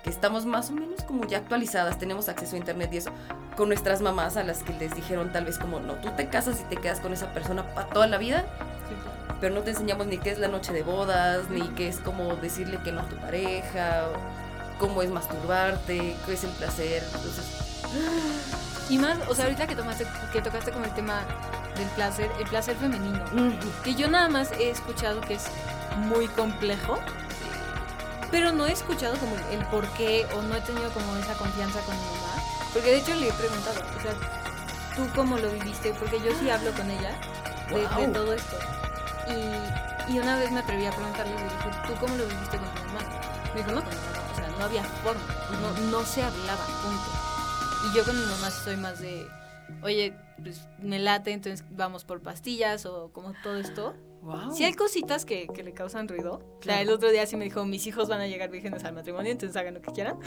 que 0.03 0.09
estamos 0.09 0.47
más 0.47 0.71
o 0.71 0.73
menos 0.73 1.03
como 1.03 1.27
ya 1.27 1.37
actualizadas, 1.37 1.99
tenemos 1.99 2.31
acceso 2.31 2.57
a 2.57 2.59
internet 2.59 2.89
y 2.95 2.97
eso, 2.97 3.11
con 3.55 3.69
nuestras 3.69 4.01
mamás 4.01 4.39
a 4.39 4.43
las 4.43 4.63
que 4.63 4.73
les 4.73 4.97
dijeron 4.97 5.31
tal 5.31 5.45
vez 5.45 5.59
como, 5.59 5.81
no, 5.81 5.97
tú 5.97 6.09
te 6.17 6.29
casas 6.29 6.63
y 6.63 6.65
te 6.65 6.81
quedas 6.81 7.01
con 7.01 7.13
esa 7.13 7.31
persona 7.35 7.63
para 7.75 7.89
toda 7.89 8.07
la 8.07 8.17
vida, 8.17 8.47
Sí, 8.89 8.95
pero 9.39 9.55
no 9.55 9.61
te 9.61 9.73
enseñamos 9.73 10.07
ni 10.07 10.17
qué 10.17 10.31
es 10.31 10.39
la 10.39 10.49
noche 10.49 10.73
de 10.73 10.83
bodas, 10.83 11.51
ni 11.51 11.69
qué 11.75 11.89
es 11.89 11.99
como 11.99 12.37
decirle 12.37 12.79
que 12.83 12.91
no 12.91 13.03
a 13.03 13.05
tu 13.05 13.17
pareja, 13.17 14.09
o 14.09 14.79
cómo 14.81 15.03
es 15.03 15.11
masturbarte, 15.11 16.17
qué 16.25 16.33
es 16.33 16.43
el 16.43 16.51
placer, 16.53 17.03
entonces, 17.15 17.45
Y 18.93 18.99
más, 18.99 19.17
o 19.27 19.35
sea, 19.35 19.47
ahorita 19.47 19.67
que, 19.67 19.75
tomaste, 19.75 20.07
que 20.35 20.43
tocaste 20.43 20.71
con 20.71 20.85
el 20.85 20.91
tema 20.91 21.23
del 21.79 21.89
placer, 21.97 22.31
el 22.39 22.47
placer 22.47 22.77
femenino, 22.77 23.25
que 23.83 23.95
yo 23.95 24.07
nada 24.11 24.29
más 24.29 24.53
he 24.53 24.69
escuchado 24.69 25.23
que 25.23 25.33
es 25.33 25.47
muy 25.97 26.29
complejo, 26.29 26.99
pero 28.31 28.53
no 28.53 28.67
he 28.67 28.73
escuchado 28.73 29.17
como 29.17 29.35
el, 29.51 29.65
por 29.69 29.89
qué 29.95 30.27
o 30.37 30.43
no 30.43 30.57
he 30.57 30.61
tenido 30.61 30.91
como 30.91 31.17
esa 31.17 31.33
confianza 31.37 31.81
con 31.87 31.97
mi 31.97 32.05
mamá, 32.05 32.43
porque 32.75 32.91
de 32.91 32.99
hecho 32.99 33.15
le 33.15 33.29
he 33.31 33.33
preguntado, 33.33 33.81
o 33.81 34.03
sea, 34.03 34.13
¿tú 34.95 35.09
cómo 35.17 35.39
lo 35.39 35.49
viviste? 35.49 35.95
Porque 35.95 36.21
yo 36.21 36.39
sí 36.39 36.51
hablo 36.51 36.71
con 36.73 36.91
ella 36.91 37.19
de, 37.71 38.09
todo 38.09 38.35
esto. 38.35 38.59
Y, 39.27 40.13
y 40.13 40.19
una 40.19 40.37
vez 40.37 40.53
me 40.53 40.61
atreví 40.61 40.85
a 40.85 40.91
preguntarle 40.91 41.33
y 41.33 41.39
le 41.39 41.45
dije, 41.45 41.57
¿tú 41.87 41.95
cómo 41.99 42.15
lo 42.15 42.27
viviste 42.27 42.59
con 42.59 42.69
tu 42.75 42.83
mamá? 42.89 43.01
Me 43.55 43.61
dijo, 43.63 43.73
no, 43.73 43.83
pues, 43.83 43.97
no, 43.97 44.21
no, 44.21 44.33
o 44.33 44.37
sea, 44.37 44.49
no 44.59 44.65
había 44.67 44.85
forma, 45.03 45.23
no, 45.63 45.91
no 45.91 46.05
se 46.05 46.23
hablaba, 46.23 46.67
punto. 46.83 47.32
Y 47.85 47.97
yo 47.97 48.05
con 48.05 48.19
mi 48.19 48.25
mamá 48.27 48.51
soy 48.51 48.77
más 48.77 49.01
de, 49.01 49.27
oye, 49.83 50.15
pues 50.43 50.69
me 50.79 50.99
late, 50.99 51.33
entonces 51.33 51.65
vamos 51.71 52.05
por 52.05 52.21
pastillas 52.21 52.87
o 52.87 53.11
como 53.13 53.33
todo 53.43 53.57
esto. 53.57 53.95
Wow. 54.23 54.55
Sí 54.55 54.65
hay 54.65 54.75
cositas 54.75 55.25
que, 55.25 55.49
que 55.49 55.65
le 55.65 55.73
causan 55.73 56.07
ruido. 56.07 56.41
O 56.61 56.63
sea, 56.63 56.81
el 56.81 56.91
otro 56.91 57.11
día 57.11 57.27
sí 57.27 57.37
me 57.37 57.45
dijo, 57.45 57.65
mis 57.65 57.87
hijos 57.87 58.09
van 58.09 58.21
a 58.21 58.29
llegar 58.29 58.51
vírgenes 58.51 58.85
al 58.85 58.95
matrimonio, 58.95 59.33
entonces 59.33 59.57
hagan 59.57 59.75
lo 59.75 59.83
que 59.83 59.91
quieran. 59.91 60.19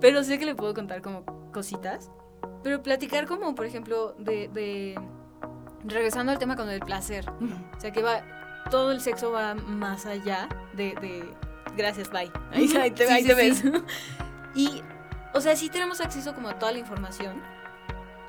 Pero 0.00 0.22
sé 0.24 0.38
que 0.38 0.44
le 0.44 0.54
puedo 0.54 0.74
contar 0.74 1.00
como 1.00 1.24
cositas. 1.52 2.10
Pero 2.62 2.82
platicar 2.82 3.26
como, 3.26 3.54
por 3.54 3.64
ejemplo, 3.64 4.14
de... 4.18 4.48
de 4.48 5.00
regresando 5.84 6.32
al 6.32 6.38
tema 6.38 6.56
con 6.56 6.68
el 6.68 6.80
placer. 6.80 7.30
O 7.76 7.80
sea, 7.80 7.92
que 7.92 8.02
va... 8.02 8.22
Todo 8.70 8.92
el 8.92 9.00
sexo 9.00 9.32
va 9.32 9.54
más 9.54 10.04
allá 10.04 10.48
de... 10.74 10.94
de 11.00 11.34
gracias, 11.76 12.10
bye. 12.10 12.30
Ahí, 12.52 12.66
te, 12.68 13.06
sí, 13.06 13.12
ahí 13.12 13.22
sí, 13.22 13.28
te 13.28 13.34
ves. 13.34 13.64
y, 14.54 14.82
o 15.34 15.40
sea, 15.40 15.56
sí 15.56 15.68
tenemos 15.68 16.00
acceso 16.00 16.34
como 16.34 16.48
a 16.48 16.58
toda 16.58 16.72
la 16.72 16.78
información. 16.78 17.42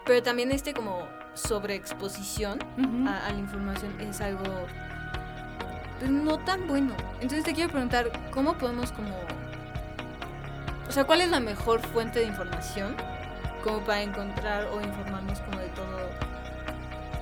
Pero 0.06 0.24
también 0.24 0.52
este 0.52 0.74
como 0.74 1.08
sobreexposición 1.34 2.60
Ujú. 2.78 3.08
a, 3.08 3.28
a 3.28 3.32
la 3.32 3.40
información 3.40 4.00
es 4.02 4.22
algo 4.22 4.44
pues, 6.00 6.12
no 6.12 6.38
tan 6.40 6.68
bueno. 6.68 6.96
Entonces 7.16 7.44
te 7.44 7.54
quiero 7.54 7.70
preguntar, 7.70 8.12
¿cómo 8.32 8.54
podemos 8.58 8.92
como... 8.92 9.16
O 10.88 10.92
sea, 10.92 11.04
¿cuál 11.04 11.22
es 11.22 11.30
la 11.30 11.40
mejor 11.40 11.82
fuente 11.82 12.20
de 12.20 12.26
información 12.26 12.96
como 13.64 13.80
para 13.82 14.02
encontrar 14.02 14.66
o 14.68 14.82
informarnos 14.82 15.40
como 15.42 15.60
de 15.60 15.68
todo... 15.70 16.30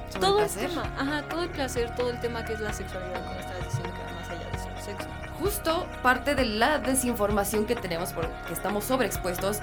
Sobre 0.10 0.22
todo 0.22 0.42
el 0.42 0.50
tema, 0.50 0.84
ajá, 0.98 1.22
todo 1.24 1.44
el 1.44 1.50
placer, 1.50 1.94
todo 1.96 2.10
el 2.12 2.20
tema 2.22 2.46
que 2.46 2.54
es 2.54 2.62
la 2.62 2.72
sexualidad, 2.72 3.26
como 3.26 3.40
estabas 3.40 3.66
diciendo, 3.66 3.92
que 3.94 4.04
va 4.04 4.20
más 4.20 4.30
allá 4.30 4.52
de 4.52 4.58
solo 4.58 4.82
sexo. 4.82 5.27
Justo 5.40 5.88
parte 6.02 6.36
de 6.36 6.46
la 6.46 6.80
desinformación 6.80 7.66
que 7.66 7.76
tenemos 7.76 8.14
porque 8.14 8.32
estamos 8.52 8.86
sobreexpuestos 8.86 9.60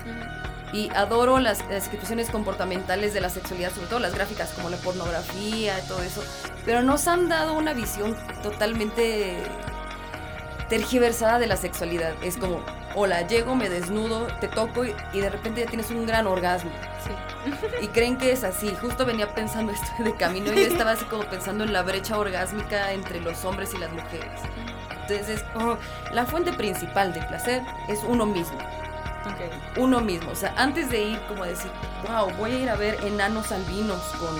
y 0.72 0.90
adoro 0.94 1.38
las, 1.38 1.60
las 1.68 1.84
instituciones 1.84 2.30
comportamentales 2.30 3.14
de 3.14 3.20
la 3.20 3.30
sexualidad, 3.30 3.72
sobre 3.72 3.86
todo 3.86 4.00
las 4.00 4.14
gráficas 4.14 4.50
como 4.50 4.70
la 4.70 4.76
pornografía 4.78 5.78
y 5.78 5.82
todo 5.86 6.02
eso, 6.02 6.22
pero 6.64 6.82
nos 6.82 7.06
han 7.06 7.28
dado 7.28 7.54
una 7.54 7.74
visión 7.74 8.16
totalmente 8.42 9.36
tergiversada 10.68 11.38
de 11.38 11.46
la 11.46 11.56
sexualidad. 11.56 12.14
Es 12.22 12.36
como, 12.36 12.60
hola, 12.94 13.26
llego, 13.26 13.54
me 13.54 13.68
desnudo, 13.68 14.26
te 14.40 14.48
toco 14.48 14.84
y, 14.84 14.94
y 15.12 15.20
de 15.20 15.30
repente 15.30 15.60
ya 15.60 15.66
tienes 15.66 15.90
un 15.90 16.06
gran 16.06 16.26
orgasmo. 16.26 16.70
Sí. 17.04 17.10
Y 17.82 17.88
creen 17.88 18.16
que 18.16 18.32
es 18.32 18.44
así. 18.44 18.74
Justo 18.80 19.04
venía 19.04 19.34
pensando 19.34 19.72
esto 19.72 20.02
de 20.02 20.14
camino 20.16 20.52
y 20.52 20.56
yo 20.56 20.62
estaba 20.62 20.92
así 20.92 21.04
como 21.04 21.24
pensando 21.24 21.64
en 21.64 21.72
la 21.72 21.82
brecha 21.82 22.18
orgásmica 22.18 22.92
entre 22.92 23.20
los 23.20 23.44
hombres 23.44 23.74
y 23.74 23.78
las 23.78 23.92
mujeres. 23.92 24.40
Entonces, 25.08 25.44
oh, 25.56 25.76
la 26.12 26.24
fuente 26.24 26.52
principal 26.52 27.12
del 27.12 27.26
placer 27.26 27.62
es 27.88 28.00
uno 28.08 28.24
mismo. 28.26 28.56
Ok. 28.56 29.78
Uno 29.78 30.00
mismo. 30.00 30.30
O 30.30 30.34
sea, 30.34 30.54
antes 30.56 30.90
de 30.90 31.02
ir 31.02 31.20
como 31.28 31.44
a 31.44 31.48
decir, 31.48 31.70
wow, 32.08 32.30
voy 32.38 32.52
a 32.52 32.58
ir 32.60 32.70
a 32.70 32.76
ver 32.76 32.96
enanos 33.04 33.52
albinos 33.52 34.00
con 34.18 34.34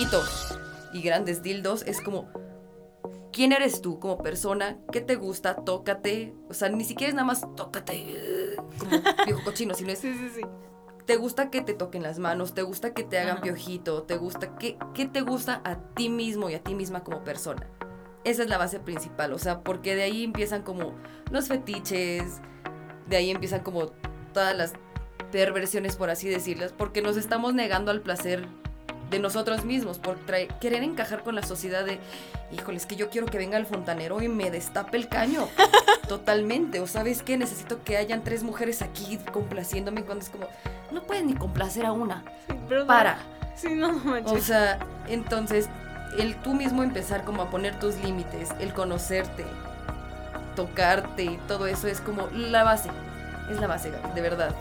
hijitos 0.00 0.58
y 0.92 1.02
grandes 1.02 1.42
dildos, 1.42 1.82
es 1.82 2.00
como, 2.00 2.28
¿quién 3.32 3.52
eres 3.52 3.80
tú 3.80 3.98
como 3.98 4.18
persona? 4.18 4.78
¿Qué 4.92 5.00
te 5.00 5.16
gusta? 5.16 5.56
Tócate. 5.56 6.34
O 6.48 6.54
sea, 6.54 6.68
ni 6.68 6.84
siquiera 6.84 7.08
es 7.08 7.14
nada 7.14 7.26
más 7.26 7.42
tócate 7.56 8.56
como 8.78 9.02
viejo 9.24 9.42
cochino, 9.44 9.74
sino 9.74 9.90
es 9.90 9.98
Sí, 10.00 10.14
sí, 10.14 10.30
sí. 10.34 10.42
¿Te 11.06 11.16
gusta 11.16 11.50
que 11.50 11.62
te 11.62 11.72
toquen 11.72 12.02
las 12.02 12.18
manos? 12.18 12.52
¿Te 12.52 12.62
gusta 12.62 12.92
que 12.92 13.04
te 13.04 13.18
hagan 13.18 13.40
piojito? 13.40 14.02
¿Te 14.02 14.16
gusta 14.16 14.56
qué, 14.58 14.76
qué 14.92 15.06
te 15.06 15.20
gusta 15.20 15.62
a 15.64 15.76
ti 15.94 16.08
mismo 16.08 16.50
y 16.50 16.54
a 16.54 16.62
ti 16.62 16.74
misma 16.74 17.04
como 17.04 17.22
persona? 17.22 17.70
Esa 18.26 18.42
es 18.42 18.48
la 18.48 18.58
base 18.58 18.80
principal, 18.80 19.32
o 19.32 19.38
sea, 19.38 19.60
porque 19.60 19.94
de 19.94 20.02
ahí 20.02 20.24
empiezan 20.24 20.62
como 20.62 20.94
los 21.30 21.46
fetiches, 21.46 22.40
de 23.08 23.16
ahí 23.16 23.30
empiezan 23.30 23.60
como 23.60 23.86
todas 24.34 24.56
las 24.56 24.72
perversiones, 25.30 25.94
por 25.94 26.10
así 26.10 26.28
decirlas, 26.28 26.72
porque 26.76 27.02
nos 27.02 27.16
estamos 27.16 27.54
negando 27.54 27.92
al 27.92 28.00
placer 28.00 28.46
de 29.10 29.20
nosotros 29.20 29.64
mismos, 29.64 30.00
por 30.00 30.16
querer 30.60 30.82
encajar 30.82 31.22
con 31.22 31.36
la 31.36 31.42
sociedad 31.44 31.84
de, 31.84 32.00
híjole, 32.52 32.78
es 32.78 32.86
que 32.86 32.96
yo 32.96 33.10
quiero 33.10 33.28
que 33.28 33.38
venga 33.38 33.56
el 33.58 33.64
fontanero 33.66 34.20
y 34.20 34.28
me 34.28 34.50
destape 34.50 34.96
el 34.96 35.08
caño. 35.08 35.48
Totalmente, 36.08 36.80
o 36.80 36.88
sabes 36.88 37.22
qué, 37.22 37.36
necesito 37.36 37.84
que 37.84 37.96
hayan 37.96 38.24
tres 38.24 38.42
mujeres 38.42 38.82
aquí 38.82 39.18
complaciéndome 39.32 40.02
cuando 40.02 40.24
es 40.24 40.30
como, 40.30 40.48
no 40.90 41.02
puedes 41.04 41.24
ni 41.24 41.34
complacer 41.34 41.86
a 41.86 41.92
una, 41.92 42.24
Sí, 42.48 42.54
pero 42.68 42.80
no- 42.80 42.86
para. 42.88 43.18
Sí, 43.54 43.74
no, 43.74 43.92
no 43.92 43.98
manches. 44.04 44.32
O 44.32 44.38
sea, 44.44 44.78
entonces, 45.08 45.68
el 46.18 46.36
tú 46.36 46.54
mismo 46.54 46.82
empezar 46.82 47.24
como 47.24 47.42
a 47.42 47.50
poner 47.50 47.78
tus 47.78 47.96
límites, 47.96 48.50
el 48.58 48.72
conocerte, 48.72 49.44
tocarte 50.54 51.38
todo 51.46 51.66
eso 51.66 51.86
es 51.86 52.00
como 52.00 52.28
la 52.32 52.64
base. 52.64 52.90
Es 53.50 53.60
la 53.60 53.66
base, 53.68 53.92
de 54.14 54.20
verdad. 54.20 54.54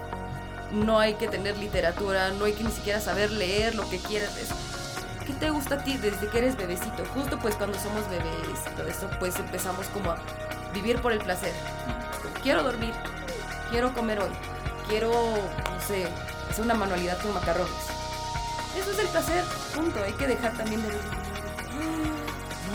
No 0.71 0.99
hay 0.99 1.15
que 1.15 1.27
tener 1.27 1.57
literatura, 1.57 2.31
no 2.31 2.45
hay 2.45 2.53
que 2.53 2.63
ni 2.63 2.71
siquiera 2.71 2.99
saber 2.99 3.31
leer 3.31 3.73
lo 3.75 3.89
que 3.89 3.97
quieras. 3.97 4.31
¿Qué 5.25 5.33
te 5.33 5.49
gusta 5.49 5.75
a 5.75 5.77
ti 5.83 5.97
desde 5.97 6.27
que 6.27 6.37
eres 6.37 6.55
bebecito? 6.55 7.03
Justo 7.13 7.39
pues 7.39 7.55
cuando 7.55 7.79
somos 7.79 8.07
bebés 8.09 8.59
y 8.71 8.75
todo 8.75 8.87
eso, 8.87 9.09
pues 9.19 9.35
empezamos 9.37 9.87
como 9.87 10.11
a 10.11 10.17
vivir 10.73 11.01
por 11.01 11.13
el 11.13 11.19
placer. 11.19 11.51
Quiero 12.43 12.61
dormir, 12.61 12.93
quiero 13.71 13.91
comer 13.93 14.19
hoy, 14.19 14.29
quiero, 14.87 15.09
no 15.09 15.81
sé, 15.87 16.07
hacer 16.49 16.63
una 16.63 16.75
manualidad 16.75 17.17
con 17.19 17.33
macarrones. 17.33 17.73
Eso 18.79 18.91
es 18.91 18.99
el 18.99 19.07
placer, 19.07 19.43
punto. 19.73 20.03
Hay 20.03 20.13
que 20.13 20.27
dejar 20.27 20.53
también 20.53 20.81
de 20.83 20.89
decir, 20.89 21.09
"Ah, 21.11 21.24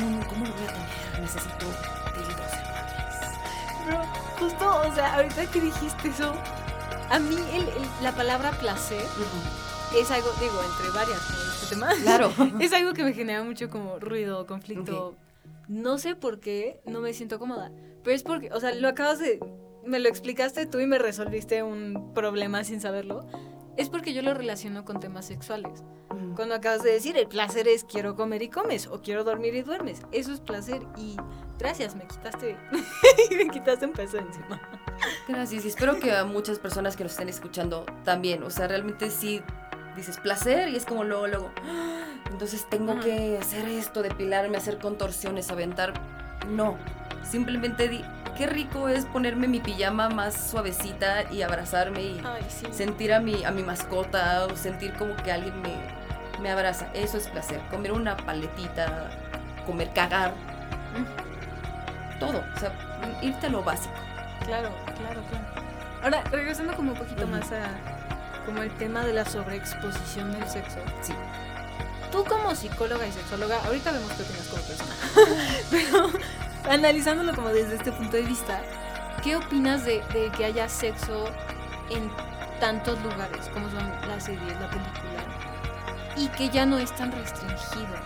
no, 0.01 0.11
no, 0.11 0.27
¿cómo 0.29 0.45
lo 0.47 0.53
voy 0.53 0.63
a 0.65 0.67
tener? 0.73 1.21
Necesito 1.21 1.67
dildos 2.17 2.53
enormes. 2.53 3.85
Pero 3.87 4.03
justo, 4.39 4.81
o 4.89 4.95
sea, 4.95 5.15
ahorita 5.17 5.47
que 5.51 5.61
dijiste 5.61 6.09
eso, 6.09 6.33
a 7.11 7.19
mí 7.19 7.37
el- 7.53 7.63
el- 7.69 7.89
la 8.03 8.13
palabra 8.13 8.51
placer 8.53 9.03
es 9.97 10.11
algo, 10.11 10.29
digo, 10.41 10.61
entre 10.65 10.91
varias, 10.91 11.19
¿no? 11.31 11.53
este 11.53 11.75
tema. 11.75 11.89
Claro. 12.03 12.33
es 12.61 12.73
algo 12.73 12.93
que 12.93 13.05
me 13.05 13.13
genera 13.13 13.43
mucho 13.43 13.69
como 13.71 13.99
ruido, 13.99 14.47
conflicto. 14.47 15.15
No 15.69 15.99
sé 15.99 16.15
por 16.17 16.41
qué 16.41 16.81
no 16.85 17.01
me 17.01 17.13
siento 17.15 17.39
cómoda, 17.39 17.71
pero 18.03 18.15
es 18.17 18.23
porque, 18.23 18.51
o 18.53 18.59
sea, 18.61 18.75
lo 18.75 18.89
acabas 18.89 19.19
de, 19.21 19.39
me 19.87 19.99
lo 20.01 20.09
explicaste 20.09 20.67
tú 20.67 20.81
y 20.81 20.87
me 20.87 20.99
resolviste 20.99 21.63
un 21.63 22.13
problema 22.15 22.65
sin 22.65 22.81
saberlo. 22.81 23.25
Es 23.81 23.89
porque 23.89 24.13
yo 24.13 24.21
lo 24.21 24.35
relaciono 24.35 24.85
con 24.85 25.01
temas 25.01 25.25
sexuales. 25.25 25.83
Cuando 26.37 26.55
acabas 26.55 26.83
de 26.83 26.93
decir, 26.93 27.17
el 27.17 27.27
placer 27.29 27.67
es 27.67 27.83
quiero 27.85 28.15
comer 28.15 28.43
y 28.43 28.51
comes, 28.51 28.87
o 28.87 29.01
quiero 29.01 29.25
dormir 29.25 29.55
y 29.55 29.63
duermes. 29.63 30.03
Eso 30.13 30.35
es 30.35 30.41
placer 30.41 30.83
y 30.99 31.17
gracias, 31.59 31.97
me 31.97 32.07
quitaste, 32.07 32.59
me 33.37 33.49
quitaste 33.49 33.87
un 33.87 33.93
peso 33.93 34.19
encima. 34.19 34.61
Gracias, 35.27 35.65
y 35.65 35.69
espero 35.69 35.99
que 35.99 36.13
a 36.13 36.27
muchas 36.27 36.59
personas 36.59 36.95
que 36.95 37.05
nos 37.05 37.13
estén 37.13 37.31
escuchando 37.31 37.87
también, 38.05 38.43
o 38.43 38.51
sea, 38.51 38.69
realmente 38.69 39.11
sí 39.11 39.41
dices 39.97 40.19
placer 40.19 40.69
y 40.69 40.77
es 40.77 40.85
como 40.85 41.03
luego, 41.05 41.27
luego, 41.27 41.51
"Ah, 41.65 42.05
entonces 42.31 42.67
tengo 42.69 43.01
que 43.01 43.39
hacer 43.39 43.67
esto, 43.67 44.03
depilarme, 44.03 44.59
hacer 44.59 44.79
contorsiones, 44.79 45.51
aventar. 45.51 45.95
No, 46.51 46.77
simplemente 47.23 47.89
di, 47.89 48.05
qué 48.41 48.47
rico 48.47 48.89
es 48.89 49.05
ponerme 49.05 49.49
mi 49.49 49.61
pijama 49.61 50.09
más 50.09 50.51
suavecita 50.51 51.31
y 51.31 51.43
abrazarme 51.43 52.01
y 52.01 52.23
Ay, 52.25 52.43
sí. 52.49 52.67
sentir 52.73 53.13
a 53.13 53.21
mi, 53.21 53.45
a 53.45 53.51
mi 53.51 53.63
mascota 53.63 54.47
o 54.47 54.57
sentir 54.57 54.95
como 54.95 55.15
que 55.17 55.31
alguien 55.31 55.61
me, 55.61 55.75
me 56.41 56.51
abraza. 56.51 56.89
Eso 56.95 57.19
es 57.19 57.29
placer. 57.29 57.61
Comer 57.71 57.93
una 57.93 58.17
paletita, 58.17 59.11
comer, 59.67 59.93
cagar, 59.93 60.33
todo. 62.19 62.43
O 62.57 62.59
sea, 62.59 62.73
irte 63.21 63.49
a 63.49 63.51
lo 63.51 63.63
básico. 63.63 63.93
Claro, 64.47 64.71
claro, 64.97 65.21
claro. 65.29 65.45
Ahora, 66.03 66.25
regresando 66.31 66.75
como 66.75 66.93
un 66.93 66.99
poquito 66.99 67.27
más 67.27 67.53
a 67.53 67.69
como 68.47 68.63
el 68.63 68.71
tema 68.79 69.05
de 69.05 69.13
la 69.13 69.27
sobreexposición 69.27 70.33
del 70.33 70.49
sexo. 70.49 70.79
Sí. 71.03 71.13
Tú 72.11 72.25
como 72.25 72.55
psicóloga 72.55 73.07
y 73.07 73.13
sexóloga, 73.13 73.63
ahorita 73.67 73.93
vemos 73.93 74.11
qué 74.13 74.23
opinas 74.23 74.49
como 74.49 74.63
persona, 74.63 74.95
pero 75.71 76.11
analizándolo 76.71 77.35
como 77.35 77.49
desde 77.49 77.77
este 77.77 77.93
punto 77.93 78.17
de 78.17 78.23
vista, 78.23 78.63
¿qué 79.23 79.37
opinas 79.37 79.85
de, 79.85 80.03
de 80.13 80.31
que 80.37 80.45
haya 80.45 80.69
sexo 80.69 81.27
en 81.91 82.11
tantos 82.61 83.01
lugares 83.03 83.49
como 83.53 83.69
son 83.71 83.91
las 84.09 84.25
series, 84.25 84.61
la 84.61 84.71
película, 84.71 85.25
y 86.17 86.29
que 86.29 86.49
ya 86.49 86.67
no 86.67 86.79
es 86.79 86.95
tan 86.95 87.13
restringido? 87.13 87.97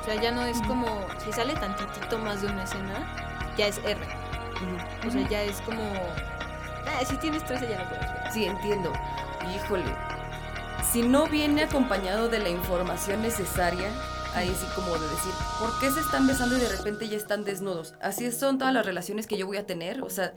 O 0.00 0.04
sea, 0.04 0.14
ya 0.14 0.30
no 0.32 0.42
es 0.44 0.60
como, 0.62 0.86
si 1.22 1.32
sale 1.32 1.54
tantitito 1.54 2.18
más 2.18 2.40
de 2.40 2.48
una 2.48 2.64
escena, 2.64 3.06
ya 3.56 3.66
es 3.66 3.78
R. 3.78 4.00
O 5.06 5.10
sea, 5.10 5.28
ya 5.28 5.42
es 5.42 5.60
como. 5.60 5.82
Ah, 6.86 7.04
si 7.04 7.16
tienes 7.16 7.44
13 7.44 7.68
ya 7.68 7.78
lo 7.78 7.88
puedes 7.88 8.06
ver. 8.06 8.32
Sí, 8.32 8.44
entiendo. 8.44 8.92
Híjole. 9.54 9.94
Si 10.90 11.02
no 11.02 11.26
viene 11.26 11.64
acompañado 11.64 12.28
de 12.28 12.38
la 12.38 12.48
información 12.48 13.22
necesaria, 13.22 13.90
ahí 14.34 14.48
sí 14.48 14.66
como 14.74 14.92
de 14.94 15.08
decir, 15.08 15.32
¿por 15.58 15.78
qué 15.80 15.90
se 15.90 16.00
están 16.00 16.26
besando 16.26 16.56
y 16.56 16.60
de 16.60 16.68
repente 16.68 17.08
ya 17.08 17.16
están 17.16 17.44
desnudos? 17.44 17.94
Así 18.00 18.30
son 18.32 18.58
todas 18.58 18.72
las 18.72 18.86
relaciones 18.86 19.26
que 19.26 19.36
yo 19.36 19.46
voy 19.46 19.56
a 19.56 19.66
tener. 19.66 20.02
O 20.02 20.10
sea, 20.10 20.34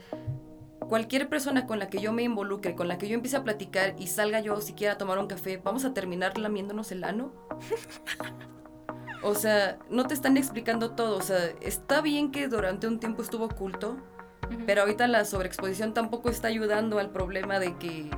cualquier 0.88 1.28
persona 1.28 1.66
con 1.66 1.78
la 1.78 1.88
que 1.88 2.00
yo 2.00 2.12
me 2.12 2.22
involucre, 2.22 2.74
con 2.74 2.88
la 2.88 2.98
que 2.98 3.08
yo 3.08 3.14
empiece 3.14 3.36
a 3.36 3.44
platicar 3.44 3.94
y 3.98 4.08
salga 4.08 4.40
yo 4.40 4.60
siquiera 4.60 4.94
a 4.94 4.98
tomar 4.98 5.18
un 5.18 5.26
café, 5.26 5.60
¿vamos 5.62 5.84
a 5.84 5.94
terminar 5.94 6.38
lamiéndonos 6.38 6.92
el 6.92 7.04
ano? 7.04 7.32
O 9.26 9.34
sea, 9.34 9.78
no 9.88 10.06
te 10.06 10.12
están 10.12 10.36
explicando 10.36 10.90
todo. 10.90 11.16
O 11.16 11.22
sea, 11.22 11.38
está 11.62 12.02
bien 12.02 12.30
que 12.30 12.46
durante 12.46 12.86
un 12.86 13.00
tiempo 13.00 13.22
estuvo 13.22 13.46
oculto. 13.46 13.96
Pero 14.66 14.82
ahorita 14.82 15.08
la 15.08 15.24
sobreexposición 15.24 15.94
tampoco 15.94 16.28
está 16.28 16.48
ayudando 16.48 16.98
al 16.98 17.08
problema 17.10 17.58
de 17.58 17.74
que 17.78 18.10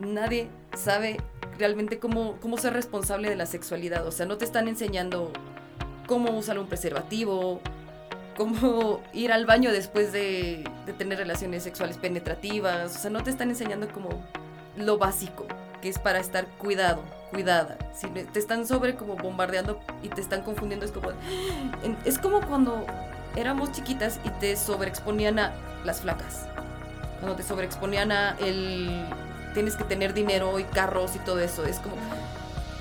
nadie 0.00 0.50
sabe 0.76 1.18
realmente 1.58 1.98
cómo, 1.98 2.36
cómo 2.40 2.58
ser 2.58 2.72
responsable 2.72 3.28
de 3.28 3.36
la 3.36 3.46
sexualidad. 3.46 4.06
O 4.06 4.12
sea, 4.12 4.26
no 4.26 4.36
te 4.36 4.44
están 4.44 4.68
enseñando 4.68 5.32
cómo 6.06 6.36
usar 6.36 6.58
un 6.58 6.66
preservativo, 6.66 7.60
cómo 8.36 9.00
ir 9.12 9.32
al 9.32 9.46
baño 9.46 9.72
después 9.72 10.12
de, 10.12 10.68
tener 10.98 11.18
relaciones 11.18 11.62
sexuales 11.62 11.96
penetrativas. 11.98 12.96
O 12.96 12.98
sea, 12.98 13.10
no 13.10 13.22
te 13.22 13.30
están 13.30 13.50
enseñando 13.50 13.88
como 13.88 14.24
lo 14.76 14.98
básico, 14.98 15.46
que 15.80 15.88
es 15.88 15.98
para 15.98 16.18
estar 16.18 16.46
cuidado, 16.58 17.02
cuidada. 17.30 17.78
Si 17.94 18.08
te 18.08 18.38
están 18.38 18.66
sobre 18.66 18.96
como 18.96 19.16
bombardeando 19.16 19.80
y 20.02 20.08
te 20.08 20.20
están 20.20 20.42
confundiendo, 20.42 20.84
es 20.86 20.92
como... 20.92 21.10
Es 22.04 22.18
como 22.18 22.40
cuando 22.40 22.86
éramos 23.36 23.72
chiquitas 23.72 24.20
y 24.24 24.30
te 24.40 24.56
sobreexponían 24.56 25.38
a 25.38 25.52
las 25.84 26.00
flacas. 26.00 26.46
Cuando 27.20 27.36
te 27.36 27.42
sobreexponían 27.42 28.12
a 28.12 28.36
el... 28.40 29.04
Tienes 29.54 29.76
que 29.76 29.84
tener 29.84 30.12
dinero 30.12 30.58
y 30.58 30.64
carros 30.64 31.14
y 31.16 31.18
todo 31.20 31.40
eso. 31.40 31.64
Es 31.64 31.78
como... 31.78 31.96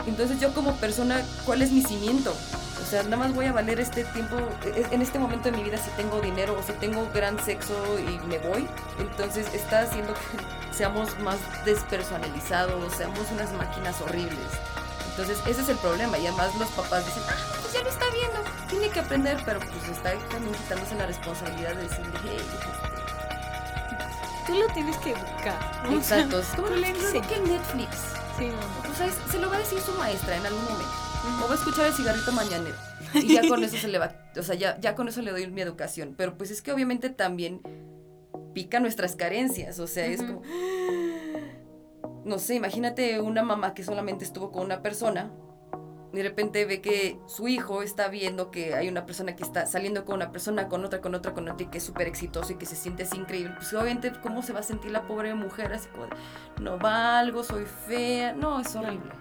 Entonces 0.05 0.39
yo 0.39 0.53
como 0.53 0.75
persona, 0.75 1.23
¿cuál 1.45 1.61
es 1.61 1.71
mi 1.71 1.81
cimiento? 1.81 2.33
O 2.81 2.85
sea, 2.85 3.03
nada 3.03 3.15
más 3.15 3.33
voy 3.33 3.45
a 3.45 3.53
valer 3.53 3.79
este 3.79 4.03
tiempo, 4.03 4.35
e- 4.65 4.85
en 4.91 5.01
este 5.01 5.17
momento 5.17 5.49
de 5.49 5.55
mi 5.57 5.63
vida, 5.63 5.77
si 5.77 5.89
tengo 5.91 6.19
dinero 6.19 6.57
o 6.59 6.63
si 6.63 6.73
tengo 6.73 7.09
gran 7.13 7.41
sexo 7.43 7.73
y 7.99 8.19
me 8.27 8.37
voy. 8.39 8.67
Entonces 8.99 9.47
está 9.53 9.81
haciendo 9.83 10.13
que 10.13 10.19
seamos 10.75 11.17
más 11.19 11.37
despersonalizados, 11.63 12.93
seamos 12.93 13.19
unas 13.31 13.53
máquinas 13.53 14.01
horribles. 14.01 14.49
Entonces 15.11 15.37
ese 15.47 15.61
es 15.61 15.69
el 15.69 15.77
problema 15.77 16.17
y 16.17 16.27
además 16.27 16.53
los 16.59 16.67
papás 16.69 17.05
dicen, 17.05 17.23
ah, 17.29 17.35
pues 17.61 17.73
ya 17.73 17.81
lo 17.83 17.89
está 17.89 18.05
viendo, 18.11 18.39
tiene 18.67 18.89
que 18.89 18.99
aprender, 18.99 19.37
pero 19.45 19.59
pues 19.59 19.87
está 19.89 20.11
también 20.31 20.53
quitándose 20.55 20.95
la 20.95 21.05
responsabilidad 21.05 21.75
de 21.75 21.83
decirle, 21.83 22.19
hey, 22.23 22.41
Tú 24.45 24.53
lo 24.55 24.67
tienes 24.73 24.97
que 24.97 25.13
sea, 25.13 25.91
exacto, 25.91 26.41
como 26.55 26.67
tú 26.67 26.75
le 26.75 26.91
que 26.93 27.39
Netflix. 27.39 27.89
Sí, 28.37 28.47
no. 28.47 28.91
O 28.91 28.95
sea, 28.95 29.07
es- 29.07 29.31
se 29.31 29.39
lo 29.39 29.49
va 29.49 29.55
a 29.55 29.59
decir 29.59 29.79
su 29.79 29.91
maestra 29.93 30.35
en 30.35 30.45
algún 30.45 30.63
momento. 30.63 30.91
O 31.43 31.47
va 31.47 31.53
a 31.53 31.57
escuchar 31.57 31.85
el 31.87 31.93
cigarrito 31.93 32.31
mañanero. 32.33 32.75
Y 33.15 33.33
ya 33.33 33.47
con 33.47 33.63
eso 33.63 33.77
se 33.77 33.87
le 33.87 33.99
va. 33.99 34.11
O 34.37 34.43
sea, 34.43 34.55
ya, 34.55 34.77
ya 34.81 34.95
con 34.95 35.07
eso 35.07 35.21
le 35.21 35.31
doy 35.31 35.47
mi 35.47 35.61
educación. 35.61 36.15
Pero 36.17 36.37
pues 36.37 36.51
es 36.51 36.61
que 36.61 36.71
obviamente 36.73 37.09
también 37.09 37.61
pica 38.53 38.79
nuestras 38.79 39.15
carencias. 39.15 39.79
O 39.79 39.87
sea, 39.87 40.05
es 40.05 40.21
como. 40.21 40.41
No 42.25 42.39
sé, 42.39 42.55
imagínate 42.55 43.19
una 43.21 43.43
mamá 43.43 43.73
que 43.73 43.83
solamente 43.83 44.25
estuvo 44.25 44.51
con 44.51 44.63
una 44.63 44.81
persona. 44.81 45.31
De 46.13 46.23
repente 46.23 46.63
ve 46.65 46.79
que 46.79 47.19
su 47.25 47.47
hijo 47.47 47.81
está 47.81 48.07
viendo 48.07 48.51
que 48.51 48.75
hay 48.75 48.87
una 48.87 49.05
persona 49.05 49.35
que 49.35 49.43
está 49.43 49.65
saliendo 49.65 50.05
con 50.05 50.15
una 50.15 50.31
persona, 50.31 50.69
con 50.69 50.85
otra, 50.85 51.01
con 51.01 51.15
otra, 51.15 51.33
con 51.33 51.49
otra, 51.49 51.65
y 51.65 51.69
que 51.69 51.79
es 51.79 51.83
súper 51.83 52.07
exitoso 52.07 52.53
y 52.53 52.55
que 52.55 52.67
se 52.67 52.75
siente 52.75 53.03
así 53.03 53.17
increíble. 53.17 53.55
Pues 53.57 53.73
obviamente, 53.73 54.13
¿cómo 54.21 54.43
se 54.43 54.53
va 54.53 54.59
a 54.59 54.63
sentir 54.63 54.91
la 54.91 55.07
pobre 55.07 55.33
mujer? 55.33 55.73
Así 55.73 55.89
como, 55.89 56.05
no 56.61 56.77
valgo, 56.77 57.43
soy 57.43 57.65
fea. 57.65 58.33
No, 58.33 58.59
es 58.59 58.75
horrible. 58.75 59.11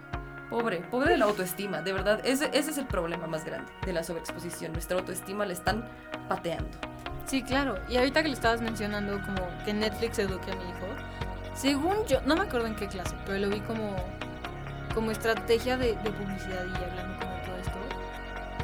Pobre, 0.50 0.82
pobre 0.90 1.12
de 1.12 1.16
la 1.16 1.24
autoestima, 1.24 1.80
de 1.80 1.94
verdad. 1.94 2.20
Ese, 2.24 2.50
ese 2.52 2.72
es 2.72 2.78
el 2.78 2.86
problema 2.86 3.26
más 3.26 3.46
grande 3.46 3.72
de 3.86 3.92
la 3.94 4.04
sobreexposición. 4.04 4.72
Nuestra 4.72 4.98
autoestima 4.98 5.46
la 5.46 5.54
están 5.54 5.88
pateando. 6.28 6.76
Sí, 7.24 7.42
claro. 7.42 7.76
Y 7.88 7.96
ahorita 7.96 8.22
que 8.22 8.28
lo 8.28 8.34
estabas 8.34 8.60
mencionando, 8.60 9.18
como 9.22 9.48
que 9.64 9.72
Netflix 9.72 10.18
eduque 10.18 10.50
a 10.50 10.56
mi 10.56 10.64
hijo, 10.64 10.86
según 11.54 12.04
yo, 12.06 12.20
no 12.26 12.34
me 12.34 12.42
acuerdo 12.42 12.66
en 12.66 12.76
qué 12.76 12.88
clase, 12.88 13.14
pero 13.24 13.38
lo 13.38 13.48
vi 13.48 13.60
como, 13.60 13.96
como 14.94 15.10
estrategia 15.10 15.76
de, 15.76 15.94
de 15.96 16.10
publicidad 16.10 16.64
y 16.64 16.84
hablando 16.84 17.18
como 17.18 17.36
todo 17.42 17.56
esto, 17.56 17.78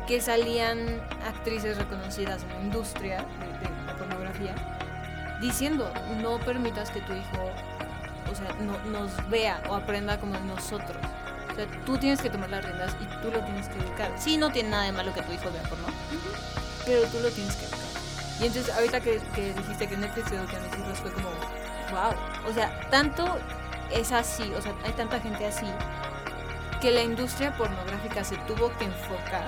que 0.06 0.20
salían 0.20 1.00
actrices 1.26 1.76
reconocidas 1.78 2.42
en 2.42 2.48
la 2.48 2.60
industria 2.60 3.26
de, 3.40 3.68
de 3.68 3.86
la 3.86 3.96
pornografía 3.96 4.54
diciendo, 5.40 5.92
no 6.20 6.38
permitas 6.40 6.90
que 6.90 7.00
tu 7.00 7.12
hijo, 7.12 7.50
o 8.30 8.34
sea, 8.34 8.52
no, 8.60 8.78
nos 8.90 9.30
vea 9.30 9.62
o 9.68 9.74
aprenda 9.74 10.18
como 10.18 10.38
nosotros. 10.40 10.96
O 11.50 11.54
sea, 11.54 11.66
tú 11.84 11.98
tienes 11.98 12.20
que 12.20 12.30
tomar 12.30 12.50
las 12.50 12.64
riendas 12.64 12.96
y 13.00 13.04
tú 13.22 13.30
lo 13.30 13.40
tienes 13.44 13.68
que 13.68 13.78
educar. 13.78 14.12
Sí, 14.16 14.36
no 14.36 14.50
tiene 14.50 14.70
nada 14.70 14.84
de 14.84 14.92
malo 14.92 15.12
que 15.14 15.22
tu 15.22 15.32
hijo 15.32 15.50
vea 15.50 15.62
porno, 15.62 15.86
pero 16.84 17.02
tú 17.08 17.18
lo 17.20 17.30
tienes 17.30 17.56
que 17.56 17.64
educar. 17.64 17.88
Y 18.40 18.46
entonces 18.46 18.74
ahorita 18.74 19.00
que, 19.00 19.20
que 19.34 19.52
dijiste 19.52 19.88
que 19.88 19.96
Netflix 19.96 20.30
educa 20.30 20.56
a 20.56 20.60
mis 20.60 20.78
hijos 20.78 20.98
fue 20.98 21.12
como, 21.12 21.28
wow. 21.90 22.48
O 22.48 22.52
sea, 22.52 22.88
tanto 22.90 23.38
es 23.90 24.12
así, 24.12 24.52
o 24.54 24.62
sea, 24.62 24.72
hay 24.84 24.92
tanta 24.92 25.18
gente 25.20 25.46
así, 25.46 25.66
que 26.80 26.90
la 26.90 27.02
industria 27.02 27.56
pornográfica 27.56 28.24
se 28.24 28.36
tuvo 28.38 28.70
que 28.78 28.84
enfocar 28.84 29.44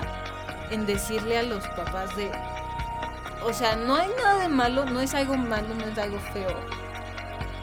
en 0.69 0.85
decirle 0.85 1.37
a 1.37 1.43
los 1.43 1.67
papás 1.69 2.15
de, 2.15 2.31
o 3.43 3.53
sea, 3.53 3.75
no 3.75 3.95
hay 3.95 4.09
nada 4.17 4.41
de 4.41 4.49
malo, 4.49 4.85
no 4.85 5.01
es 5.01 5.13
algo 5.13 5.35
malo, 5.37 5.73
no 5.75 5.85
es 5.85 5.97
algo 5.97 6.19
feo, 6.33 6.55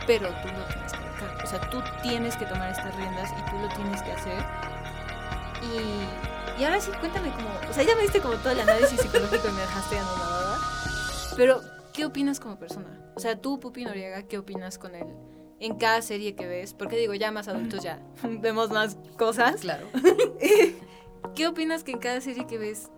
pero 0.07 0.29
tú 0.29 0.49
lo 0.49 0.65
tienes 0.65 0.93
que 0.93 0.99
educar. 0.99 1.45
O 1.45 1.47
sea, 1.47 1.61
tú 1.71 1.83
tienes 2.03 2.37
que 2.37 2.47
tomar 2.47 2.71
estas 2.71 2.95
riendas 2.97 3.31
y 3.31 3.51
tú 3.51 3.59
lo 3.59 3.69
tienes 3.69 4.03
que 4.03 4.13
hacer. 4.13 4.45
Y, 5.63 6.61
y 6.61 6.65
ahora 6.65 6.81
sí, 6.81 6.91
cuéntame 7.01 7.31
como, 7.31 7.49
o 7.69 7.73
sea, 7.73 7.83
ya 7.83 7.95
me 7.95 8.03
diste 8.03 8.21
como 8.21 8.35
todo 8.37 8.51
el 8.51 8.61
análisis 8.61 9.01
psicológico 9.01 9.49
y 9.49 9.53
me 9.53 9.61
dejaste 9.61 9.99
anonadada. 9.99 10.59
Pero, 11.37 11.61
¿qué 11.93 12.05
opinas 12.07 12.41
como 12.41 12.59
persona? 12.59 12.89
O 13.17 13.21
sea, 13.21 13.41
tú, 13.41 13.59
Pupi 13.61 13.85
Noriega, 13.85 14.23
¿qué 14.23 14.39
opinas 14.39 14.79
con 14.79 14.95
él? 14.95 15.07
En 15.61 15.77
cada 15.77 16.03
serie 16.03 16.35
que 16.35 16.47
ves, 16.47 16.73
porque 16.73 16.97
digo, 16.97 17.15
ya 17.15 17.33
más 17.33 17.49
adultos 17.49 17.83
ya 17.83 18.01
vemos 18.23 18.71
más 18.71 18.97
cosas. 19.17 19.61
Claro. 19.61 19.87
¿Qué 21.35 21.47
opinas 21.47 21.85
que 21.85 21.93
en 21.93 21.99
cada 21.99 22.21
serie 22.21 22.47
que 22.47 22.59
ves 22.59 22.91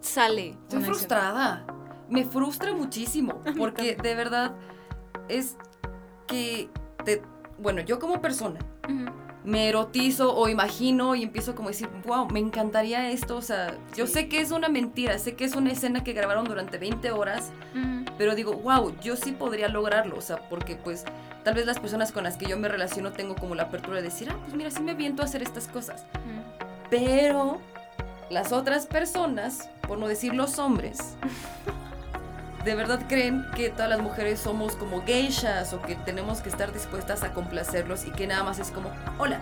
sale? 0.00 0.56
Estoy 0.62 0.82
frustrada. 0.82 1.66
Me 2.08 2.24
frustra 2.24 2.74
muchísimo. 2.74 3.40
Porque 3.56 3.94
de 3.94 4.14
verdad 4.14 4.56
es 5.28 5.56
que 6.26 6.68
te. 7.04 7.22
Bueno, 7.58 7.82
yo 7.82 7.98
como 7.98 8.20
persona 8.20 8.58
me 9.44 9.68
erotizo 9.68 10.34
o 10.36 10.48
imagino 10.48 11.14
y 11.14 11.22
empiezo 11.22 11.54
como 11.54 11.68
a 11.68 11.72
decir, 11.72 11.88
wow, 12.06 12.28
me 12.28 12.40
encantaría 12.40 13.10
esto. 13.10 13.36
O 13.36 13.42
sea, 13.42 13.76
yo 13.96 14.06
sé 14.06 14.28
que 14.28 14.40
es 14.40 14.50
una 14.50 14.68
mentira, 14.68 15.18
sé 15.18 15.34
que 15.34 15.44
es 15.44 15.54
una 15.54 15.72
escena 15.72 16.04
que 16.04 16.12
grabaron 16.12 16.44
durante 16.44 16.78
20 16.78 17.10
horas, 17.12 17.50
Ujú. 17.74 17.99
Pero 18.20 18.34
digo, 18.34 18.52
wow, 18.52 18.94
yo 19.00 19.16
sí 19.16 19.32
podría 19.32 19.68
lograrlo. 19.68 20.18
O 20.18 20.20
sea, 20.20 20.36
porque 20.50 20.76
pues 20.76 21.04
tal 21.42 21.54
vez 21.54 21.64
las 21.64 21.80
personas 21.80 22.12
con 22.12 22.22
las 22.22 22.36
que 22.36 22.44
yo 22.44 22.58
me 22.58 22.68
relaciono 22.68 23.12
tengo 23.12 23.34
como 23.34 23.54
la 23.54 23.62
apertura 23.62 23.96
de 23.96 24.02
decir, 24.02 24.28
ah, 24.30 24.36
pues 24.42 24.52
mira, 24.52 24.70
sí 24.70 24.82
me 24.82 24.90
aviento 24.90 25.22
a 25.22 25.24
hacer 25.24 25.42
estas 25.42 25.68
cosas. 25.68 26.04
Pero 26.90 27.62
las 28.28 28.52
otras 28.52 28.84
personas, 28.84 29.70
por 29.88 29.96
no 29.96 30.06
decir 30.06 30.34
los 30.34 30.58
hombres, 30.58 30.98
de 32.66 32.74
verdad 32.74 33.00
creen 33.08 33.46
que 33.56 33.70
todas 33.70 33.88
las 33.88 34.00
mujeres 34.00 34.38
somos 34.38 34.76
como 34.76 35.02
geishas 35.02 35.72
o 35.72 35.80
que 35.80 35.94
tenemos 35.94 36.42
que 36.42 36.50
estar 36.50 36.74
dispuestas 36.74 37.22
a 37.22 37.32
complacerlos 37.32 38.04
y 38.04 38.10
que 38.10 38.26
nada 38.26 38.44
más 38.44 38.58
es 38.58 38.70
como, 38.70 38.90
hola, 39.18 39.40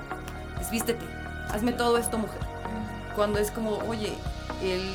desvístete, 0.57 1.05
hazme 1.51 1.73
todo 1.73 1.99
esto 1.99 2.17
mujer. 2.17 2.43
Cuando 3.17 3.41
es 3.41 3.51
como, 3.51 3.79
oye, 3.89 4.13
el 4.63 4.95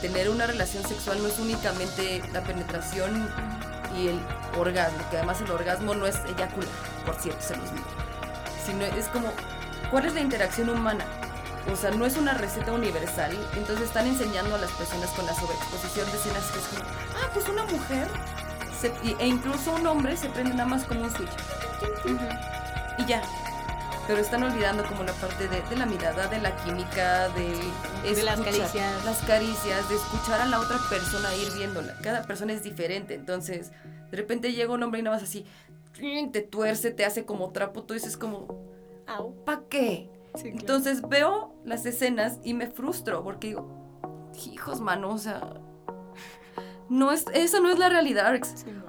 tener 0.00 0.28
una 0.30 0.46
relación 0.46 0.84
sexual 0.86 1.20
no 1.22 1.28
es 1.28 1.38
únicamente 1.38 2.22
la 2.32 2.40
penetración 2.42 3.28
y 3.96 4.08
el 4.08 4.20
orgasmo, 4.58 4.98
que 5.10 5.16
además 5.18 5.40
el 5.40 5.50
orgasmo 5.50 5.94
no 5.94 6.06
es 6.06 6.16
eyacular, 6.26 6.68
por 7.04 7.14
cierto, 7.16 7.40
se 7.42 7.56
los 7.56 7.72
digo, 7.72 7.86
sino 8.66 8.84
es 8.84 9.06
como, 9.08 9.32
¿cuál 9.90 10.06
es 10.06 10.14
la 10.14 10.20
interacción 10.20 10.68
humana? 10.68 11.04
O 11.72 11.76
sea, 11.76 11.90
no 11.90 12.06
es 12.06 12.16
una 12.16 12.32
receta 12.34 12.72
universal, 12.72 13.36
entonces 13.56 13.86
están 13.86 14.06
enseñando 14.06 14.54
a 14.54 14.58
las 14.58 14.70
personas 14.72 15.10
con 15.10 15.26
la 15.26 15.34
sobreexposición 15.34 16.10
de 16.10 16.16
escenas 16.16 16.44
que 16.52 16.58
es 16.58 16.64
como, 16.66 16.82
ah, 17.22 17.28
pues 17.34 17.48
una 17.48 17.64
mujer, 17.64 18.08
se- 18.80 18.94
e 19.18 19.26
incluso 19.26 19.72
un 19.72 19.86
hombre 19.86 20.16
se 20.16 20.28
prende 20.28 20.52
nada 20.54 20.68
más 20.68 20.84
como 20.84 21.02
un 21.02 21.10
switch, 21.14 21.30
y 22.98 23.04
ya. 23.06 23.22
Pero 24.08 24.20
están 24.20 24.42
olvidando 24.42 24.82
como 24.84 25.02
la 25.04 25.12
parte 25.12 25.46
de, 25.48 25.60
de 25.68 25.76
la 25.76 25.84
mirada, 25.86 26.26
de 26.28 26.40
la 26.40 26.56
química, 26.64 27.28
de, 27.28 27.44
De 28.14 28.22
las 28.24 28.40
escuchar- 28.40 28.44
caricias. 28.44 29.04
Las 29.04 29.18
caricias, 29.22 29.88
de 29.88 29.94
escuchar 29.96 30.40
a 30.40 30.46
la 30.46 30.58
otra 30.60 30.78
persona 30.90 31.34
ir 31.36 31.52
viéndola. 31.52 31.94
Cada 32.02 32.22
persona 32.22 32.52
es 32.54 32.62
diferente, 32.62 33.14
entonces 33.14 33.70
de 34.10 34.16
repente 34.16 34.52
llega 34.54 34.72
un 34.72 34.82
hombre 34.82 35.00
y 35.00 35.02
nada 35.02 35.16
más 35.16 35.22
así, 35.22 35.44
te 36.32 36.40
tuerce, 36.40 36.90
te 36.90 37.04
hace 37.04 37.24
como 37.26 37.50
trapo, 37.50 37.82
tú 37.84 37.94
dices 37.94 38.16
como. 38.16 38.66
¿pa' 39.44 39.62
qué? 39.68 40.08
Sí, 40.34 40.42
claro. 40.44 40.58
Entonces 40.60 41.02
veo 41.08 41.54
las 41.64 41.84
escenas 41.86 42.38
y 42.44 42.54
me 42.54 42.66
frustro 42.66 43.22
porque 43.22 43.48
digo, 43.48 43.68
hijos, 44.50 44.80
mano, 44.80 45.10
o 45.10 45.18
sea, 45.18 45.54
no 46.88 47.12
es, 47.12 47.26
esa 47.34 47.60
no 47.60 47.70
es 47.70 47.78
la 47.78 47.88
realidad. 47.88 48.32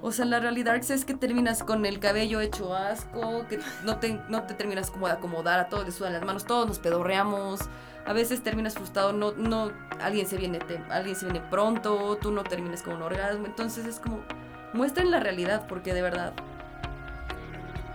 O 0.02 0.12
sea, 0.12 0.26
la 0.26 0.40
realidad 0.40 0.76
es 0.78 1.06
que 1.06 1.14
terminas 1.14 1.64
con 1.64 1.86
el 1.86 2.00
cabello 2.00 2.40
hecho 2.40 2.74
asco, 2.76 3.46
que 3.50 3.60
no 3.84 3.98
te, 3.98 4.20
no 4.30 4.44
te 4.44 4.54
terminas 4.54 4.90
como 4.92 5.08
de 5.08 5.14
acomodar, 5.14 5.60
a 5.60 5.68
todos 5.70 5.86
les 5.86 5.96
sudan 5.96 6.14
las 6.14 6.24
manos, 6.24 6.46
todos 6.46 6.68
nos 6.68 6.80
pedorreamos. 6.80 7.60
A 8.06 8.14
veces 8.14 8.42
terminas 8.42 8.74
frustrado, 8.76 9.12
no, 9.14 9.34
no, 9.34 9.72
alguien 10.02 10.26
se 10.26 10.38
viene, 10.38 10.60
te- 10.60 10.82
alguien 10.90 11.16
se 11.16 11.26
viene 11.26 11.42
pronto, 11.42 12.18
tú 12.22 12.32
no 12.32 12.44
terminas 12.44 12.82
con 12.82 12.96
un 12.96 13.02
orgasmo. 13.04 13.46
Entonces 13.46 13.86
es 13.86 14.00
como, 14.00 14.22
muestren 14.74 15.12
la 15.12 15.20
realidad, 15.20 15.66
porque 15.68 15.94
de 15.94 16.02
verdad 16.02 16.34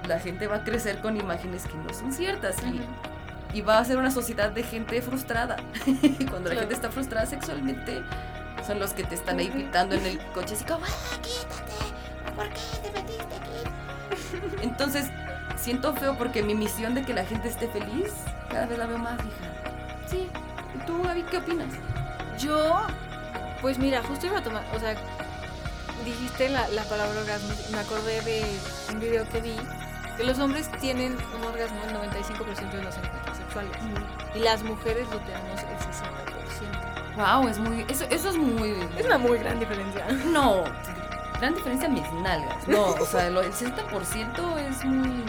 la 0.06 0.18
gente 0.20 0.46
va 0.46 0.56
a 0.56 0.64
crecer 0.64 1.00
con 1.00 1.16
imágenes 1.16 1.64
que 1.66 1.74
no 1.78 1.92
son 1.94 2.12
ciertas 2.12 2.56
y, 2.62 3.56
y 3.56 3.62
va 3.62 3.78
a 3.78 3.84
ser 3.84 3.96
una 3.96 4.10
sociedad 4.10 4.50
de 4.50 4.62
gente 4.62 5.00
frustrada. 5.00 5.56
Cuando 6.30 6.50
la 6.50 6.60
gente 6.60 6.74
está 6.74 6.90
frustrada 6.90 7.24
sexualmente, 7.26 8.02
Son 8.66 8.78
los 8.78 8.92
que 8.92 9.04
te 9.04 9.14
están 9.14 9.38
ahí 9.38 9.48
pitando 9.50 9.94
en 9.94 10.06
el 10.06 10.18
coche 10.32 10.54
así 10.54 10.64
como, 10.64 10.84
"Ah, 10.84 11.18
quítate, 11.22 12.34
¿por 12.34 12.48
qué 12.48 12.60
te 12.82 12.90
metiste 12.92 13.34
aquí? 13.34 14.60
Entonces, 14.62 15.06
siento 15.56 15.94
feo 15.94 16.16
porque 16.16 16.42
mi 16.42 16.54
misión 16.54 16.94
de 16.94 17.02
que 17.02 17.12
la 17.14 17.24
gente 17.24 17.48
esté 17.48 17.68
feliz, 17.68 18.12
cada 18.50 18.66
vez 18.66 18.78
la 18.78 18.86
veo 18.86 18.98
más, 18.98 19.18
hija. 19.20 20.08
Sí. 20.08 20.28
¿Y 20.74 20.86
tú, 20.86 21.02
Gaby, 21.02 21.22
qué 21.24 21.38
opinas? 21.38 21.72
Yo, 22.38 22.82
pues 23.60 23.78
mira, 23.78 24.02
justo 24.02 24.26
iba 24.26 24.38
a 24.38 24.42
tomar, 24.42 24.64
o 24.74 24.78
sea, 24.78 24.94
dijiste 26.04 26.48
la, 26.48 26.68
la 26.68 26.84
palabra 26.84 27.20
orgasmo 27.20 27.54
me 27.70 27.78
acordé 27.78 28.20
de 28.22 28.44
un 28.92 29.00
video 29.00 29.28
que 29.30 29.40
vi 29.40 29.56
que 30.16 30.24
los 30.24 30.38
hombres 30.38 30.70
tienen 30.80 31.16
un 31.36 31.44
orgasmo 31.44 31.80
el 31.88 31.94
95% 31.94 32.70
de 32.70 32.82
los 32.82 32.96
encuentros 32.96 33.36
sexuales 33.36 33.72
y 34.34 34.38
las 34.40 34.62
mujeres 34.62 35.08
lo 35.10 35.18
tenemos 35.20 35.60
el 35.60 35.78
60%. 35.78 36.13
Wow, 37.16 37.48
es 37.48 37.58
muy, 37.58 37.84
eso, 37.88 38.04
eso 38.10 38.28
es 38.30 38.36
muy... 38.36 38.74
Es 38.98 39.06
una 39.06 39.18
muy 39.18 39.38
gran 39.38 39.60
diferencia. 39.60 40.06
No, 40.32 40.64
gran 41.40 41.54
diferencia 41.54 41.88
mis 41.88 42.10
nalgas. 42.22 42.66
No, 42.66 42.86
o 42.90 43.06
sea, 43.06 43.30
lo- 43.30 43.42
el 43.42 43.52
60% 43.52 44.58
es 44.58 44.84
muy 44.84 45.24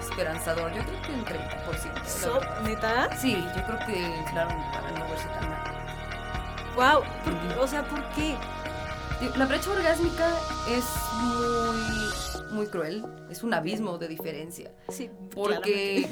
esperanzador. 0.00 0.72
Yo 0.72 0.82
creo 0.82 1.02
que 1.02 1.14
el 1.14 1.24
30%. 1.24 1.94
la 1.94 2.04
So. 2.08 2.40
¿Neta? 2.64 3.16
Sí, 3.16 3.36
yo 3.56 3.62
creo 3.66 3.78
que 3.86 4.16
inflaron 4.18 4.56
para 4.72 4.90
no 4.92 5.04
verse 5.08 5.28
tan 5.28 5.48
mal. 5.48 5.62
Wow, 6.76 7.02
o 7.62 7.66
sea, 7.66 7.82
¿por 7.88 8.02
qué? 8.10 8.34
La 9.36 9.46
brecha 9.46 9.70
orgásmica 9.70 10.28
es 10.68 10.84
muy, 11.22 12.54
muy 12.56 12.66
cruel. 12.66 13.04
Es 13.30 13.42
un 13.42 13.54
abismo 13.54 13.96
de 13.98 14.08
diferencia. 14.08 14.72
Sí, 14.88 15.10
Porque 15.34 16.06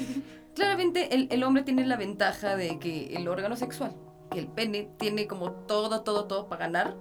claramente 0.55 1.13
el, 1.13 1.27
el 1.31 1.43
hombre 1.43 1.63
tiene 1.63 1.85
la 1.85 1.97
ventaja 1.97 2.55
de 2.55 2.79
que 2.79 3.13
el 3.15 3.27
órgano 3.27 3.55
sexual, 3.55 3.93
que 4.31 4.39
el 4.39 4.47
pene, 4.47 4.89
tiene 4.97 5.27
como 5.27 5.51
todo, 5.51 6.01
todo, 6.01 6.25
todo 6.25 6.47
para 6.47 6.65
ganar. 6.65 6.95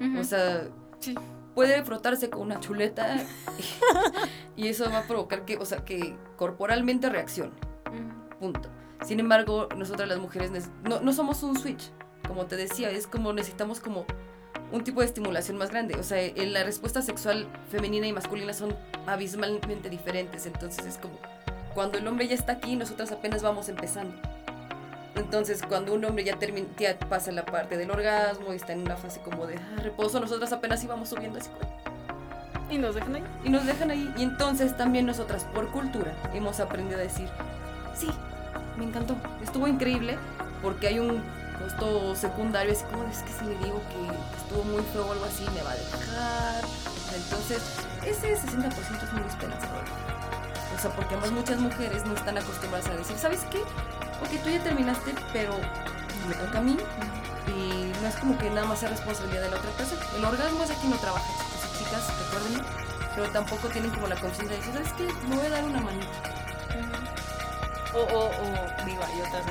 Ujú. 0.00 0.20
O 0.20 0.24
sea, 0.24 0.68
Sí. 0.98 1.14
puede 1.54 1.82
frotarse 1.84 2.30
con 2.30 2.42
una 2.42 2.60
chuleta 2.60 3.16
y, 4.56 4.62
y 4.64 4.68
eso 4.68 4.88
va 4.90 4.98
a 5.00 5.02
provocar 5.02 5.44
que, 5.44 5.56
o 5.58 5.64
sea, 5.64 5.84
que 5.84 6.16
corporalmente 6.36 7.08
reaccione. 7.10 7.52
Punto. 8.40 8.68
Sin 9.04 9.18
embargo, 9.20 9.68
nosotras 9.76 10.08
las 10.08 10.18
mujeres 10.18 10.50
no, 10.84 11.00
no 11.00 11.12
somos 11.12 11.42
un 11.42 11.58
switch. 11.58 11.90
Como 12.26 12.46
te 12.46 12.56
decía, 12.56 12.90
es 12.90 13.06
como 13.06 13.32
necesitamos 13.32 13.80
como 13.80 14.04
un 14.70 14.84
tipo 14.84 15.00
de 15.00 15.06
estimulación 15.06 15.58
más 15.58 15.70
grande. 15.70 15.96
O 15.96 16.02
sea, 16.02 16.20
en 16.22 16.52
la 16.52 16.62
respuesta 16.64 17.02
sexual 17.02 17.46
femenina 17.68 18.06
y 18.06 18.12
masculina 18.12 18.52
son 18.54 18.74
abismalmente 19.06 19.90
diferentes. 19.90 20.46
Entonces 20.46 20.86
es 20.86 20.98
como 20.98 21.14
cuando 21.74 21.98
el 21.98 22.06
hombre 22.06 22.28
ya 22.28 22.34
está 22.34 22.52
aquí, 22.52 22.76
nosotras 22.76 23.10
apenas 23.12 23.42
vamos 23.42 23.68
empezando. 23.68 24.14
Entonces, 25.14 25.60
cuando 25.66 25.92
un 25.92 26.04
hombre 26.04 26.24
ya, 26.24 26.38
termina, 26.38 26.66
ya 26.78 26.98
pasa 26.98 27.32
la 27.32 27.44
parte 27.44 27.76
del 27.76 27.90
orgasmo 27.90 28.52
y 28.52 28.56
está 28.56 28.72
en 28.72 28.82
una 28.82 28.96
fase 28.96 29.20
como 29.20 29.46
de 29.46 29.56
ah, 29.56 29.82
reposo, 29.82 30.20
nosotras 30.20 30.52
apenas 30.52 30.82
íbamos 30.82 31.10
subiendo 31.10 31.38
así. 31.38 31.50
Y 32.70 32.78
nos 32.78 32.94
dejan 32.94 33.16
ahí. 33.16 33.24
Y 33.44 33.50
nos 33.50 33.66
dejan 33.66 33.90
ahí. 33.90 34.12
Y 34.16 34.22
entonces 34.22 34.76
también 34.76 35.04
nosotras, 35.04 35.44
por 35.52 35.68
cultura, 35.70 36.14
hemos 36.32 36.60
aprendido 36.60 36.98
a 36.98 37.02
decir, 37.02 37.28
sí, 37.94 38.08
me 38.78 38.84
encantó, 38.84 39.16
estuvo 39.42 39.68
increíble, 39.68 40.16
porque 40.62 40.88
hay 40.88 40.98
un 40.98 41.22
costo 41.62 42.14
secundario, 42.14 42.72
así 42.72 42.84
como, 42.84 43.04
es 43.04 43.18
que 43.18 43.32
si 43.32 43.44
le 43.44 43.58
digo 43.58 43.80
que 43.90 44.38
estuvo 44.38 44.64
muy 44.64 44.82
feo 44.92 45.06
o 45.06 45.12
algo 45.12 45.24
así, 45.26 45.44
me 45.54 45.62
va 45.62 45.72
a 45.72 45.74
dejar. 45.74 46.64
Entonces, 47.14 47.62
ese 48.06 48.34
60% 48.34 49.04
es 49.04 49.12
muy 49.12 49.22
esperanzador. 49.28 49.84
O 50.74 50.80
sea, 50.80 50.90
porque 50.90 51.14
además 51.14 51.32
muchas 51.32 51.60
mujeres 51.60 52.06
no 52.06 52.14
están 52.14 52.38
acostumbradas 52.38 52.88
a 52.88 52.94
decir, 52.94 53.16
¿sabes 53.18 53.44
qué? 53.50 53.58
Ok, 54.22 54.42
tú 54.42 54.50
ya 54.50 54.62
terminaste, 54.62 55.14
pero 55.32 55.52
me 56.28 56.34
toca 56.34 56.58
a 56.58 56.62
mí. 56.62 56.76
Y 57.48 57.92
no 58.00 58.08
es 58.08 58.14
como 58.16 58.38
que 58.38 58.48
nada 58.50 58.66
más 58.66 58.78
sea 58.78 58.88
responsabilidad 58.88 59.42
de 59.42 59.50
la 59.50 59.56
otra 59.56 59.70
persona. 59.72 60.00
El 60.16 60.24
orgasmo 60.24 60.62
es 60.62 60.70
quien 60.72 60.90
lo 60.92 60.96
trabaja, 60.98 61.26
chicos 61.26 61.74
y 61.74 61.84
chicas, 61.84 62.02
recuerden. 62.18 62.64
Pero 63.14 63.28
tampoco 63.30 63.68
tienen 63.68 63.90
como 63.90 64.06
la 64.06 64.16
conciencia 64.16 64.56
de 64.56 64.56
decir, 64.56 64.72
¿sabes 64.72 64.92
qué? 64.94 65.26
Me 65.28 65.36
voy 65.36 65.46
a 65.46 65.50
dar 65.50 65.64
una 65.64 65.80
manita. 65.80 66.08
O, 67.94 67.98
o, 67.98 68.26
o, 68.26 68.86
digo, 68.86 69.02
hay 69.04 69.20
otras 69.20 69.44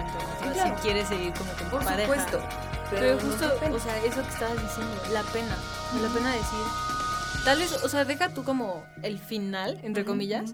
claro. 0.53 0.75
si 0.75 0.81
quieres 0.81 1.07
seguir 1.07 1.31
como 1.33 1.51
tu 1.51 1.63
Por 1.65 1.83
pareja. 1.83 2.07
supuesto. 2.07 2.41
Pero, 2.89 3.15
no 3.15 3.21
justo, 3.21 3.45
o 3.45 3.79
sea, 3.79 3.97
eso 3.99 4.21
que 4.23 4.29
estabas 4.29 4.61
diciendo, 4.61 5.01
la 5.11 5.21
pena. 5.23 5.55
La 6.01 6.09
pena 6.09 6.31
decir. 6.31 6.59
Tal 7.45 7.59
vez, 7.59 7.71
o 7.83 7.89
sea, 7.89 8.03
deja 8.03 8.29
tú 8.29 8.43
como 8.43 8.83
el 9.03 9.19
final, 9.19 9.79
entre 9.83 10.05
comillas. 10.05 10.53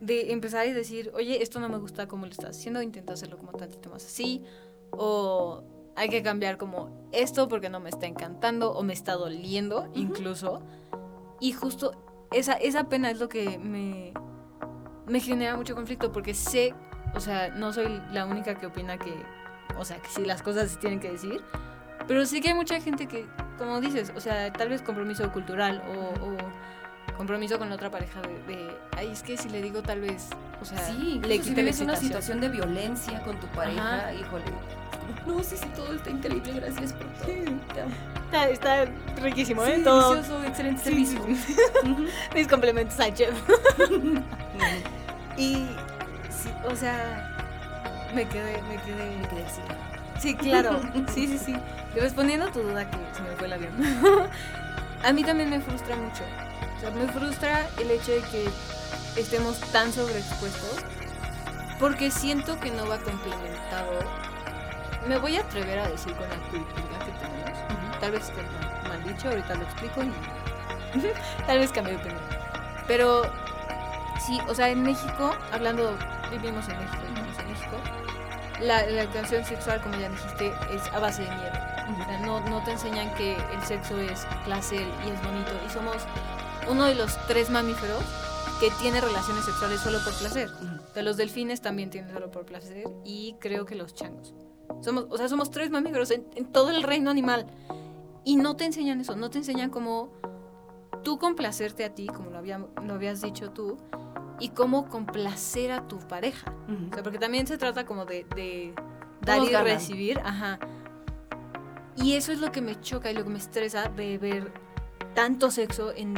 De 0.00 0.32
empezar 0.32 0.66
y 0.66 0.72
decir, 0.72 1.10
oye, 1.14 1.42
esto 1.42 1.60
no 1.60 1.68
me 1.68 1.78
gusta 1.78 2.06
como 2.06 2.26
lo 2.26 2.32
estás 2.32 2.56
haciendo, 2.56 2.82
intenta 2.82 3.12
hacerlo 3.12 3.36
como 3.38 3.52
tantito 3.52 3.90
más 3.90 4.04
así. 4.04 4.44
O 4.90 5.62
hay 5.96 6.08
que 6.08 6.22
cambiar 6.22 6.58
como 6.58 7.08
esto 7.12 7.48
porque 7.48 7.68
no 7.68 7.80
me 7.80 7.90
está 7.90 8.06
encantando 8.06 8.72
o 8.72 8.82
me 8.82 8.92
está 8.92 9.14
doliendo, 9.14 9.90
incluso. 9.94 10.62
Y 11.40 11.52
justo 11.52 11.92
esa, 12.30 12.54
esa 12.54 12.88
pena 12.88 13.10
es 13.10 13.18
lo 13.18 13.28
que 13.28 13.58
me, 13.58 14.12
me 15.06 15.20
genera 15.20 15.56
mucho 15.56 15.74
conflicto 15.74 16.12
porque 16.12 16.34
sé, 16.34 16.74
o 17.14 17.20
sea, 17.20 17.48
no 17.50 17.72
soy 17.72 18.00
la 18.12 18.26
única 18.26 18.54
que 18.58 18.66
opina 18.66 18.98
que, 18.98 19.12
o 19.78 19.84
sea, 19.84 20.00
que 20.00 20.08
sí 20.08 20.24
las 20.24 20.42
cosas 20.42 20.70
se 20.70 20.78
tienen 20.78 21.00
que 21.00 21.10
decir, 21.10 21.42
pero 22.06 22.24
sí 22.26 22.40
que 22.40 22.48
hay 22.48 22.54
mucha 22.54 22.80
gente 22.80 23.06
que, 23.06 23.26
como 23.58 23.80
dices, 23.80 24.12
o 24.14 24.20
sea, 24.20 24.52
tal 24.52 24.68
vez 24.68 24.82
compromiso 24.82 25.30
cultural 25.32 25.82
o, 25.88 26.26
o 26.26 26.36
compromiso 27.18 27.58
con 27.58 27.68
la 27.68 27.74
otra 27.74 27.90
pareja 27.90 28.22
de, 28.22 28.54
de, 28.54 28.70
ay, 28.96 29.10
es 29.12 29.22
que 29.22 29.36
si 29.36 29.50
le 29.50 29.60
digo 29.60 29.82
tal 29.82 30.00
vez, 30.00 30.28
o 30.62 30.64
sea, 30.64 30.78
Sí, 30.86 31.20
le 31.22 31.42
si 31.42 31.50
vives 31.52 31.80
una 31.80 31.96
situación 31.96 32.40
de 32.40 32.48
violencia 32.48 33.20
con 33.24 33.36
tu 33.38 33.46
pareja, 33.48 33.96
Ajá. 33.98 34.14
híjole. 34.14 34.44
No, 35.26 35.42
sí, 35.42 35.56
sí, 35.56 35.66
todo 35.74 35.94
está 35.94 36.10
increíble, 36.10 36.52
gracias 36.54 36.92
por 36.94 37.06
todo. 37.14 37.30
Está, 38.26 38.48
está 38.50 38.84
riquísimo, 39.22 39.64
¿eh? 39.64 39.76
Sí, 39.76 39.82
Todo. 39.82 40.14
delicioso, 40.14 40.44
excelente 40.44 40.82
Sí, 40.82 40.88
servicio. 41.06 41.20
sí. 41.46 41.56
Mis 42.34 42.46
complementos 42.48 42.98
a 43.00 43.12
Chef. 43.12 43.34
Y, 45.36 45.54
sí, 46.30 46.50
o 46.68 46.74
sea, 46.74 47.36
me 48.14 48.26
quedé, 48.26 48.60
me 48.62 48.76
quedé, 48.82 49.16
Me 49.20 49.28
quedé 49.28 49.44
así. 49.44 49.60
Sí, 50.18 50.34
claro. 50.34 50.80
Sí, 51.14 51.26
sí, 51.28 51.38
sí. 51.38 51.54
Y 51.96 52.00
respondiendo 52.00 52.46
a 52.46 52.52
tu 52.52 52.60
duda 52.60 52.88
que 52.90 52.96
se 53.14 53.22
me 53.22 53.30
fue 53.36 53.46
el 53.46 53.52
avión. 53.54 53.72
a 55.04 55.12
mí 55.12 55.22
también 55.24 55.48
me 55.50 55.60
frustra 55.60 55.94
mucho. 55.96 56.22
O 56.78 56.80
sea, 56.80 56.90
me 56.90 57.06
frustra 57.08 57.66
el 57.78 57.90
hecho 57.90 58.12
de 58.12 58.20
que 58.22 58.48
estemos 59.16 59.58
tan 59.72 59.92
sobreexpuestos 59.92 60.84
porque 61.78 62.10
siento 62.10 62.58
que 62.60 62.70
no 62.70 62.86
va 62.88 62.98
complementado. 62.98 63.92
Me 65.06 65.16
voy 65.18 65.36
a 65.36 65.40
atrever 65.40 65.78
a 65.80 65.88
decir 65.88 66.12
con 66.14 66.28
la 66.28 66.36
cultura 66.50 66.98
que 67.04 67.12
tenemos. 67.12 67.98
Tal 68.00 68.12
vez 68.12 68.22
esté 68.24 68.42
mal- 68.88 69.04
dicho, 69.04 69.28
ahorita 69.28 69.54
lo 69.54 69.62
explico 69.64 70.02
y 70.02 70.12
tal 71.46 71.58
vez 71.58 71.72
cambie 71.72 71.94
de 71.94 72.00
opinión. 72.00 72.20
Pero 72.86 73.22
sí, 74.26 74.38
o 74.48 74.54
sea, 74.54 74.68
en 74.68 74.82
México, 74.82 75.34
hablando, 75.52 75.96
vivimos 76.30 76.68
en 76.68 76.78
México, 76.78 77.02
vivimos 77.08 77.38
en 77.38 77.48
México, 77.48 77.76
la, 78.60 78.86
la 78.86 79.02
educación 79.02 79.44
sexual, 79.44 79.80
como 79.82 79.96
ya 79.98 80.08
dijiste, 80.08 80.52
es 80.72 80.82
a 80.92 80.98
base 80.98 81.22
de 81.22 81.28
miedo. 81.30 81.52
O 82.00 82.04
sea, 82.04 82.18
no, 82.20 82.40
no 82.40 82.62
te 82.64 82.72
enseñan 82.72 83.12
que 83.14 83.34
el 83.34 83.62
sexo 83.66 83.98
es 83.98 84.26
placer 84.44 84.82
y 85.06 85.10
es 85.10 85.22
bonito. 85.22 85.50
Y 85.66 85.70
somos 85.70 85.96
uno 86.70 86.84
de 86.84 86.94
los 86.94 87.16
tres 87.26 87.50
mamíferos 87.50 88.02
que 88.60 88.70
tiene 88.80 89.00
relaciones 89.00 89.44
sexuales 89.44 89.80
solo 89.80 89.98
por 90.04 90.12
placer. 90.14 90.50
O 90.90 90.92
sea, 90.94 91.02
los 91.02 91.16
delfines 91.16 91.60
también 91.60 91.90
tienen 91.90 92.12
solo 92.12 92.30
por 92.30 92.44
placer 92.44 92.88
y 93.04 93.36
creo 93.40 93.64
que 93.64 93.74
los 93.76 93.94
changos. 93.94 94.34
Somos, 94.82 95.06
o 95.10 95.16
sea, 95.16 95.28
somos 95.28 95.50
tres 95.50 95.70
mamíferos 95.70 96.10
en, 96.10 96.26
en 96.34 96.46
todo 96.46 96.70
el 96.70 96.82
reino 96.82 97.10
animal. 97.10 97.46
Y 98.24 98.36
no 98.36 98.56
te 98.56 98.64
enseñan 98.66 99.00
eso, 99.00 99.16
no 99.16 99.30
te 99.30 99.38
enseñan 99.38 99.70
cómo 99.70 100.10
tú 101.02 101.18
complacerte 101.18 101.84
a 101.84 101.94
ti, 101.94 102.06
como 102.06 102.30
lo, 102.30 102.38
había- 102.38 102.58
lo 102.84 102.94
habías 102.94 103.22
dicho 103.22 103.50
tú, 103.50 103.78
y 104.40 104.50
cómo 104.50 104.88
complacer 104.88 105.72
a 105.72 105.86
tu 105.88 105.98
pareja. 106.00 106.52
O 106.90 106.94
sea, 106.94 107.02
porque 107.02 107.18
también 107.18 107.46
se 107.46 107.56
trata 107.58 107.86
como 107.86 108.04
de, 108.04 108.26
de 108.36 108.74
dar 109.22 109.38
y 109.42 109.46
ganan. 109.50 109.64
recibir, 109.72 110.20
ajá. 110.24 110.58
Y 111.96 112.14
eso 112.14 112.32
es 112.32 112.40
lo 112.40 112.52
que 112.52 112.60
me 112.60 112.78
choca 112.80 113.10
y 113.10 113.14
lo 113.14 113.24
que 113.24 113.30
me 113.30 113.38
estresa 113.38 113.88
de 113.88 114.18
ver 114.18 114.52
tanto 115.14 115.50
sexo 115.50 115.92
en 115.96 116.14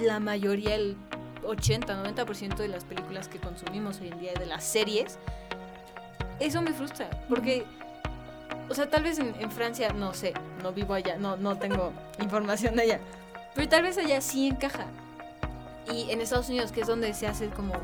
la 0.00 0.20
mayoría, 0.20 0.74
el 0.74 0.96
80, 1.44 2.04
90% 2.04 2.56
de 2.56 2.68
las 2.68 2.84
películas 2.84 3.28
que 3.28 3.38
consumimos 3.38 4.00
hoy 4.00 4.08
en 4.08 4.20
día, 4.20 4.32
de 4.34 4.46
las 4.46 4.64
series. 4.64 5.18
Eso 6.38 6.62
me 6.62 6.72
frustra, 6.72 7.08
porque, 7.28 7.66
o 8.68 8.74
sea, 8.74 8.88
tal 8.88 9.02
vez 9.02 9.18
en, 9.18 9.34
en 9.38 9.50
Francia, 9.50 9.92
no 9.92 10.14
sé, 10.14 10.32
no 10.62 10.72
vivo 10.72 10.94
allá, 10.94 11.16
no, 11.18 11.36
no 11.36 11.56
tengo 11.58 11.92
información 12.20 12.76
de 12.76 12.82
allá, 12.82 13.00
pero 13.54 13.68
tal 13.68 13.82
vez 13.82 13.98
allá 13.98 14.20
sí 14.20 14.48
encaja. 14.48 14.86
Y 15.92 16.10
en 16.10 16.20
Estados 16.20 16.48
Unidos, 16.48 16.72
que 16.72 16.82
es 16.82 16.86
donde 16.86 17.12
se 17.14 17.26
hace 17.26 17.48
como 17.48 17.74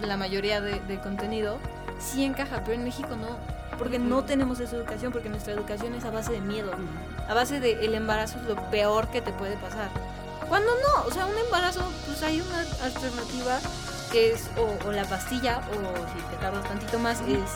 la 0.00 0.16
mayoría 0.16 0.60
de, 0.60 0.80
de 0.80 1.00
contenido, 1.00 1.58
sí 1.98 2.24
encaja, 2.24 2.62
pero 2.64 2.74
en 2.74 2.84
México 2.84 3.16
no, 3.16 3.36
porque 3.78 3.98
no 3.98 4.24
tenemos 4.24 4.60
esa 4.60 4.76
educación, 4.76 5.12
porque 5.12 5.28
nuestra 5.28 5.52
educación 5.52 5.94
es 5.94 6.04
a 6.04 6.10
base 6.10 6.32
de 6.32 6.40
miedo, 6.40 6.70
a 7.28 7.34
base 7.34 7.60
de 7.60 7.84
el 7.84 7.94
embarazo 7.94 8.38
es 8.38 8.44
lo 8.44 8.56
peor 8.70 9.08
que 9.08 9.20
te 9.20 9.32
puede 9.32 9.56
pasar. 9.56 9.88
Cuando 10.50 10.70
no, 10.74 11.04
o 11.06 11.10
sea, 11.12 11.24
un 11.26 11.38
embarazo, 11.38 11.80
pues 12.06 12.22
hay 12.22 12.40
una 12.42 12.58
alternativa 12.84 13.58
que 14.12 14.32
es 14.32 14.50
o, 14.58 14.76
o 14.86 14.92
la 14.92 15.04
pastilla, 15.04 15.60
o 15.70 15.74
si 16.12 16.22
te 16.28 16.36
tardas 16.42 16.64
tantito 16.68 16.98
más, 16.98 17.20
es 17.20 17.50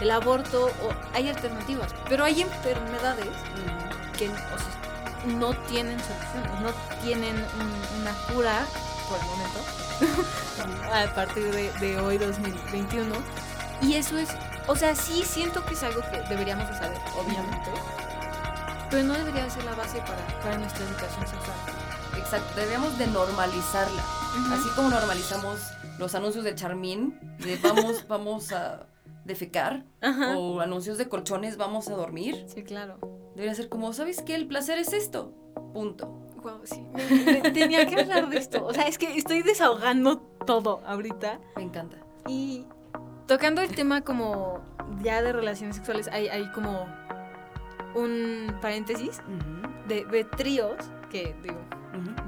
el 0.00 0.10
aborto, 0.10 0.66
o 0.66 1.14
hay 1.16 1.28
alternativas, 1.28 1.92
pero 2.08 2.24
hay 2.24 2.40
enfermedades 2.42 3.26
que 4.16 4.28
o 4.30 4.32
sea, 4.32 5.36
no 5.36 5.52
tienen 5.66 5.98
solución, 5.98 6.62
no 6.62 6.70
tienen 7.02 7.34
un- 7.36 8.00
una 8.02 8.12
cura 8.32 8.64
por 9.08 9.18
el 9.18 9.24
momento, 9.26 10.92
a 11.10 11.14
partir 11.14 11.50
de, 11.52 11.70
de 11.80 11.98
hoy 12.00 12.18
2021. 12.18 13.14
Y 13.82 13.94
eso 13.96 14.16
es, 14.16 14.28
o 14.68 14.76
sea, 14.76 14.94
sí 14.94 15.24
siento 15.26 15.64
que 15.66 15.74
es 15.74 15.82
algo 15.82 16.00
que 16.08 16.20
deberíamos 16.28 16.68
de 16.70 16.78
saber, 16.78 16.98
obviamente, 17.18 17.70
pero 18.90 19.02
no 19.02 19.14
debería 19.14 19.50
ser 19.50 19.64
la 19.64 19.74
base 19.74 19.98
para, 20.02 20.24
para 20.40 20.56
nuestra 20.58 20.84
educación 20.84 21.26
sexual. 21.26 21.56
Exacto, 22.22 22.54
deberíamos 22.56 22.96
de 22.98 23.06
normalizarla. 23.08 24.02
Así 24.52 24.68
como 24.74 24.88
normalizamos 24.88 25.60
los 25.98 26.14
anuncios 26.14 26.44
de 26.44 26.54
Charmín, 26.54 27.18
de 27.38 27.56
vamos, 27.56 28.06
vamos 28.08 28.52
a 28.52 28.86
defecar, 29.24 29.84
Ajá. 30.00 30.36
o 30.38 30.60
anuncios 30.60 30.98
de 30.98 31.08
colchones, 31.08 31.56
vamos 31.56 31.88
a 31.88 31.94
dormir. 31.94 32.46
Sí, 32.48 32.62
claro. 32.62 32.98
Debería 33.34 33.54
ser 33.54 33.68
como, 33.68 33.92
¿sabes 33.92 34.22
qué? 34.22 34.34
El 34.34 34.46
placer 34.46 34.78
es 34.78 34.92
esto. 34.92 35.32
Punto. 35.72 36.06
Guau, 36.42 36.60
sí. 36.64 36.84
tenía 37.54 37.86
que 37.86 38.00
hablar 38.00 38.28
de 38.28 38.38
esto. 38.38 38.64
O 38.64 38.72
sea, 38.72 38.88
es 38.88 38.98
que 38.98 39.16
estoy 39.16 39.42
desahogando 39.42 40.18
todo 40.46 40.82
ahorita. 40.86 41.38
Me 41.56 41.62
encanta. 41.62 41.98
Y 42.26 42.66
tocando 43.26 43.62
el 43.62 43.74
tema 43.74 44.02
como 44.02 44.60
ya 45.02 45.22
de 45.22 45.32
relaciones 45.32 45.76
sexuales, 45.76 46.08
hay, 46.08 46.28
hay 46.28 46.50
como 46.52 46.86
un 47.94 48.54
paréntesis 48.60 49.20
de, 49.86 50.04
de 50.04 50.24
tríos, 50.24 50.76
que 51.10 51.34
digo, 51.42 51.60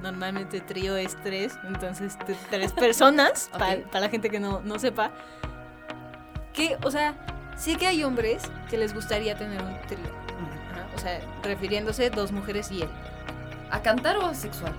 normalmente 0.03 0.61
trío 0.61 0.97
es 0.97 1.17
tres, 1.23 1.59
entonces 1.67 2.17
tres 2.51 2.73
personas, 2.73 3.49
pa- 3.59 3.77
para 3.91 4.01
la 4.01 4.09
gente 4.09 4.29
que 4.31 4.41
no, 4.41 4.61
no 4.61 4.79
sepa. 4.79 5.11
Que, 6.53 6.77
o 6.85 6.91
sea, 6.91 7.15
sé 7.57 7.77
que 7.77 7.87
hay 7.87 8.05
hombres 8.05 8.43
que 8.71 8.77
les 8.79 8.95
gustaría 8.95 9.37
tener 9.37 9.63
un 9.63 9.77
trío. 9.89 10.25
O 10.95 10.99
sea, 10.99 11.21
refiriéndose 11.43 12.09
dos 12.11 12.31
mujeres 12.31 12.71
y 12.71 12.83
él. 12.83 12.89
¿A 13.71 13.81
cantar 13.83 14.17
o 14.19 14.27
a 14.27 14.35
sexual? 14.35 14.73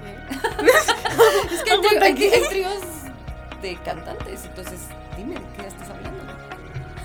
¿Qué? 0.00 0.36
Es 1.54 1.62
que 1.64 1.72
hay 1.98 2.48
tríos 2.48 2.80
de 3.60 3.76
cantantes, 3.78 4.44
entonces 4.44 4.88
dime 5.16 5.34
de 5.34 5.40
qué 5.56 5.66
estás 5.66 5.90
hablando. 5.90 6.22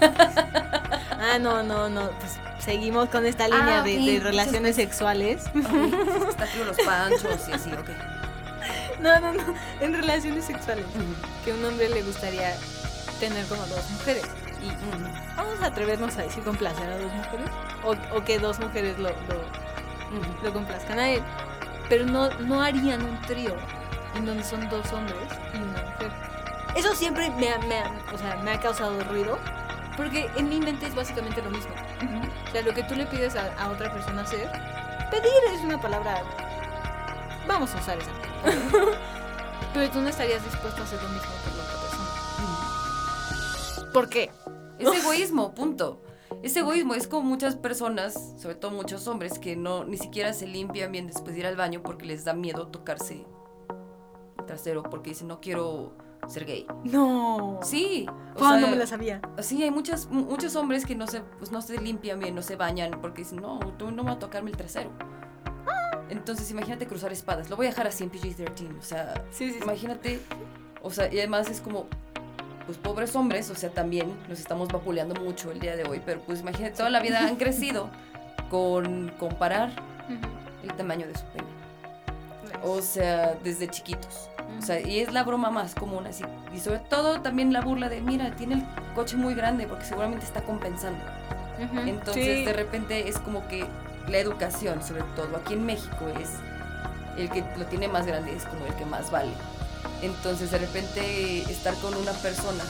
Ah, 1.21 1.37
no, 1.37 1.61
no, 1.63 1.89
no. 1.89 2.09
Pues 2.11 2.39
seguimos 2.69 3.09
con 3.09 3.25
esta 3.25 3.45
Ah, 3.45 3.47
línea 3.47 3.79
ok, 3.79 3.85
de, 3.85 3.91
de 3.93 3.99
muchas 3.99 4.23
relaciones 4.23 4.75
sexuales. 4.75 5.43
Que 5.51 5.59
Está 6.29 6.45
los 6.65 6.77
panchos 6.85 7.47
y 7.49 7.51
así, 7.51 7.71
ok. 7.73 7.89
No, 9.01 9.19
no, 9.19 9.33
no. 9.33 9.43
En 9.79 9.93
relaciones 9.93 10.45
sexuales. 10.45 10.85
Que 11.43 11.51
a 11.51 11.55
un 11.55 11.65
hombre 11.65 11.89
le 11.89 12.03
gustaría 12.03 12.55
tener 13.19 13.45
como 13.47 13.65
dos 13.67 13.89
mujeres. 13.89 14.23
Y 14.61 14.69
vamos 15.35 15.59
a 15.61 15.67
atrevernos 15.67 16.15
a 16.17 16.21
decir 16.23 16.43
complacer 16.43 16.87
a 16.91 16.97
dos 16.99 17.11
mujeres. 17.11 17.49
O, 17.83 17.95
o 18.17 18.23
que 18.23 18.37
dos 18.39 18.59
mujeres 18.59 18.99
lo, 18.99 19.09
lo, 19.09 20.43
lo 20.43 20.53
complazcan 20.53 20.99
a 20.99 21.09
él. 21.09 21.23
Pero 21.87 22.05
no, 22.05 22.29
no 22.41 22.61
harían 22.61 23.03
un 23.03 23.19
trío 23.21 23.55
en 24.15 24.25
donde 24.27 24.43
son 24.43 24.69
dos 24.69 24.91
hombres 24.93 25.17
y 25.53 25.57
una 25.57 25.81
mujer. 25.89 26.11
Eso 26.75 26.93
siempre 26.93 27.31
me 27.31 27.49
ha, 27.49 27.57
me 27.59 27.79
ha- 27.79 27.91
o 28.13 28.17
sea, 28.17 28.35
me 28.43 28.51
ha 28.51 28.59
causado 28.59 28.99
ruido. 29.05 29.39
Porque 29.97 30.29
en 30.37 30.49
mi 30.49 30.59
mente 30.59 30.85
es 30.85 30.93
básicamente 30.93 31.41
lo 31.41 31.49
mismo. 31.49 31.71
O 32.47 32.51
sea, 32.51 32.61
lo 32.61 32.73
que 32.73 32.83
tú 32.83 32.95
le 32.95 33.05
pides 33.05 33.35
a, 33.35 33.53
a 33.61 33.69
otra 33.69 33.91
persona 33.91 34.21
hacer, 34.21 34.49
pedir 35.11 35.31
es 35.53 35.61
una 35.61 35.79
palabra. 35.81 36.23
Vamos 37.47 37.73
a 37.75 37.79
usar 37.79 37.97
esa. 37.97 38.11
Pero 39.73 39.91
tú 39.91 40.01
no 40.01 40.09
estarías 40.09 40.43
dispuesto 40.43 40.81
a 40.81 40.85
hacer 40.85 41.01
lo 41.01 41.09
mismo 41.09 41.29
por 41.43 41.53
la 41.55 41.63
otra 41.63 41.77
persona. 43.75 43.91
¿Por 43.93 44.09
qué? 44.09 44.31
Es 44.79 44.87
egoísmo, 44.87 45.53
punto. 45.53 46.01
Es 46.41 46.55
egoísmo, 46.55 46.93
es 46.95 47.07
como 47.07 47.23
muchas 47.23 47.55
personas, 47.55 48.33
sobre 48.37 48.55
todo 48.55 48.71
muchos 48.71 49.07
hombres, 49.07 49.39
que 49.39 49.55
no 49.55 49.83
ni 49.83 49.97
siquiera 49.97 50.31
se 50.33 50.47
limpian 50.47 50.91
bien 50.91 51.07
después 51.07 51.33
de 51.33 51.39
ir 51.39 51.47
al 51.47 51.55
baño 51.55 51.81
porque 51.83 52.05
les 52.05 52.23
da 52.23 52.33
miedo 52.33 52.67
tocarse 52.67 53.25
el 54.37 54.45
trasero, 54.45 54.83
porque 54.83 55.09
dicen 55.09 55.27
no 55.27 55.41
quiero 55.41 55.97
ser 56.27 56.45
gay. 56.45 56.67
No. 56.83 57.59
Sí. 57.63 58.05
Wow, 58.37 58.49
sea, 58.49 58.57
no 58.59 58.67
me 58.67 58.75
la 58.75 58.85
sabía. 58.87 59.21
Sí, 59.41 59.63
hay 59.63 59.71
muchas, 59.71 60.07
mu- 60.07 60.25
muchos 60.25 60.55
hombres 60.55 60.85
que 60.85 60.95
no 60.95 61.07
se, 61.07 61.21
pues 61.21 61.51
no 61.51 61.61
se 61.61 61.79
limpian 61.81 62.19
bien, 62.19 62.35
no 62.35 62.41
se 62.41 62.55
bañan, 62.55 62.99
porque 63.01 63.23
dicen, 63.23 63.41
no, 63.41 63.59
tú 63.77 63.91
no 63.91 64.03
me 64.03 64.09
vas 64.09 64.17
a 64.17 64.19
tocarme 64.19 64.51
el 64.51 64.57
trasero. 64.57 64.91
Entonces, 66.09 66.49
imagínate 66.51 66.87
cruzar 66.87 67.11
espadas. 67.11 67.49
Lo 67.49 67.55
voy 67.55 67.67
a 67.67 67.69
dejar 67.69 67.87
así 67.87 68.03
en 68.03 68.11
PG-13. 68.11 68.79
O 68.79 68.81
sea, 68.81 69.13
Sí, 69.31 69.47
sí, 69.47 69.53
sí. 69.53 69.59
imagínate. 69.63 70.19
O 70.81 70.89
sea, 70.91 71.11
y 71.13 71.17
además 71.19 71.49
es 71.49 71.61
como, 71.61 71.85
pues 72.65 72.77
pobres 72.77 73.15
hombres, 73.15 73.49
o 73.49 73.55
sea, 73.55 73.69
también 73.71 74.11
nos 74.27 74.39
estamos 74.39 74.69
vapuleando 74.69 75.19
mucho 75.21 75.51
el 75.51 75.59
día 75.59 75.75
de 75.75 75.83
hoy, 75.83 76.01
pero 76.05 76.21
pues 76.21 76.39
imagínate, 76.41 76.75
toda 76.77 76.89
la 76.89 76.99
vida 76.99 77.25
han 77.27 77.35
crecido 77.35 77.89
con 78.49 79.09
comparar 79.19 79.71
el 80.63 80.73
tamaño 80.73 81.05
de 81.07 81.15
su 81.15 81.25
pene. 81.25 81.47
O 82.63 82.81
sea, 82.81 83.35
desde 83.43 83.67
chiquitos. 83.67 84.28
O 84.57 84.61
sea, 84.61 84.79
y 84.79 84.99
es 84.99 85.11
la 85.13 85.23
broma 85.23 85.49
más 85.51 85.75
común 85.75 86.07
así. 86.07 86.23
Y 86.53 86.59
sobre 86.59 86.79
todo 86.79 87.21
también 87.21 87.53
la 87.53 87.61
burla 87.61 87.89
de, 87.89 88.01
mira, 88.01 88.31
tiene 88.35 88.55
el 88.55 88.65
coche 88.95 89.15
muy 89.17 89.33
grande 89.35 89.67
porque 89.67 89.85
seguramente 89.85 90.25
está 90.25 90.41
compensando. 90.41 91.03
Entonces, 91.85 92.39
Sí. 92.39 92.45
de 92.45 92.53
repente 92.53 93.07
es 93.09 93.17
como 93.19 93.47
que 93.47 93.65
la 94.07 94.17
educación, 94.17 94.81
sobre 94.81 95.03
todo 95.15 95.35
aquí 95.37 95.53
en 95.53 95.65
México, 95.65 96.07
es 96.19 96.29
el 97.17 97.29
que 97.29 97.43
lo 97.57 97.65
tiene 97.65 97.87
más 97.87 98.05
grande, 98.05 98.33
es 98.35 98.45
como 98.45 98.65
el 98.65 98.73
que 98.75 98.85
más 98.85 99.11
vale. 99.11 99.31
Entonces, 100.01 100.51
de 100.51 100.57
repente 100.59 101.41
estar 101.51 101.73
con 101.75 101.93
una 101.95 102.11
persona, 102.13 102.63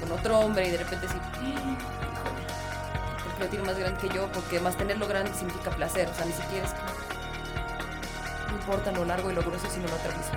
con 0.00 0.12
otro 0.12 0.38
hombre 0.38 0.68
y 0.68 0.70
de 0.70 0.78
repente 0.78 1.06
decir, 1.06 1.20
"Ah, 1.22 1.38
híjole, 1.42 1.76
porque 3.24 3.44
lo 3.44 3.50
tiene 3.50 3.64
más 3.66 3.78
grande 3.78 4.00
que 4.00 4.14
yo, 4.14 4.30
porque 4.32 4.60
más 4.60 4.76
tenerlo 4.76 5.06
grande 5.08 5.32
significa 5.34 5.70
placer, 5.70 6.08
o 6.08 6.14
sea, 6.14 6.24
ni 6.26 6.32
siquiera 6.32 6.66
es 6.66 6.72
como, 6.72 6.90
no 8.50 8.56
importa 8.56 8.92
lo 8.92 9.04
largo 9.04 9.30
y 9.30 9.34
lo 9.34 9.42
grueso, 9.42 9.68
sino 9.70 9.88
lo 9.88 9.94
atravieso. 9.94 10.30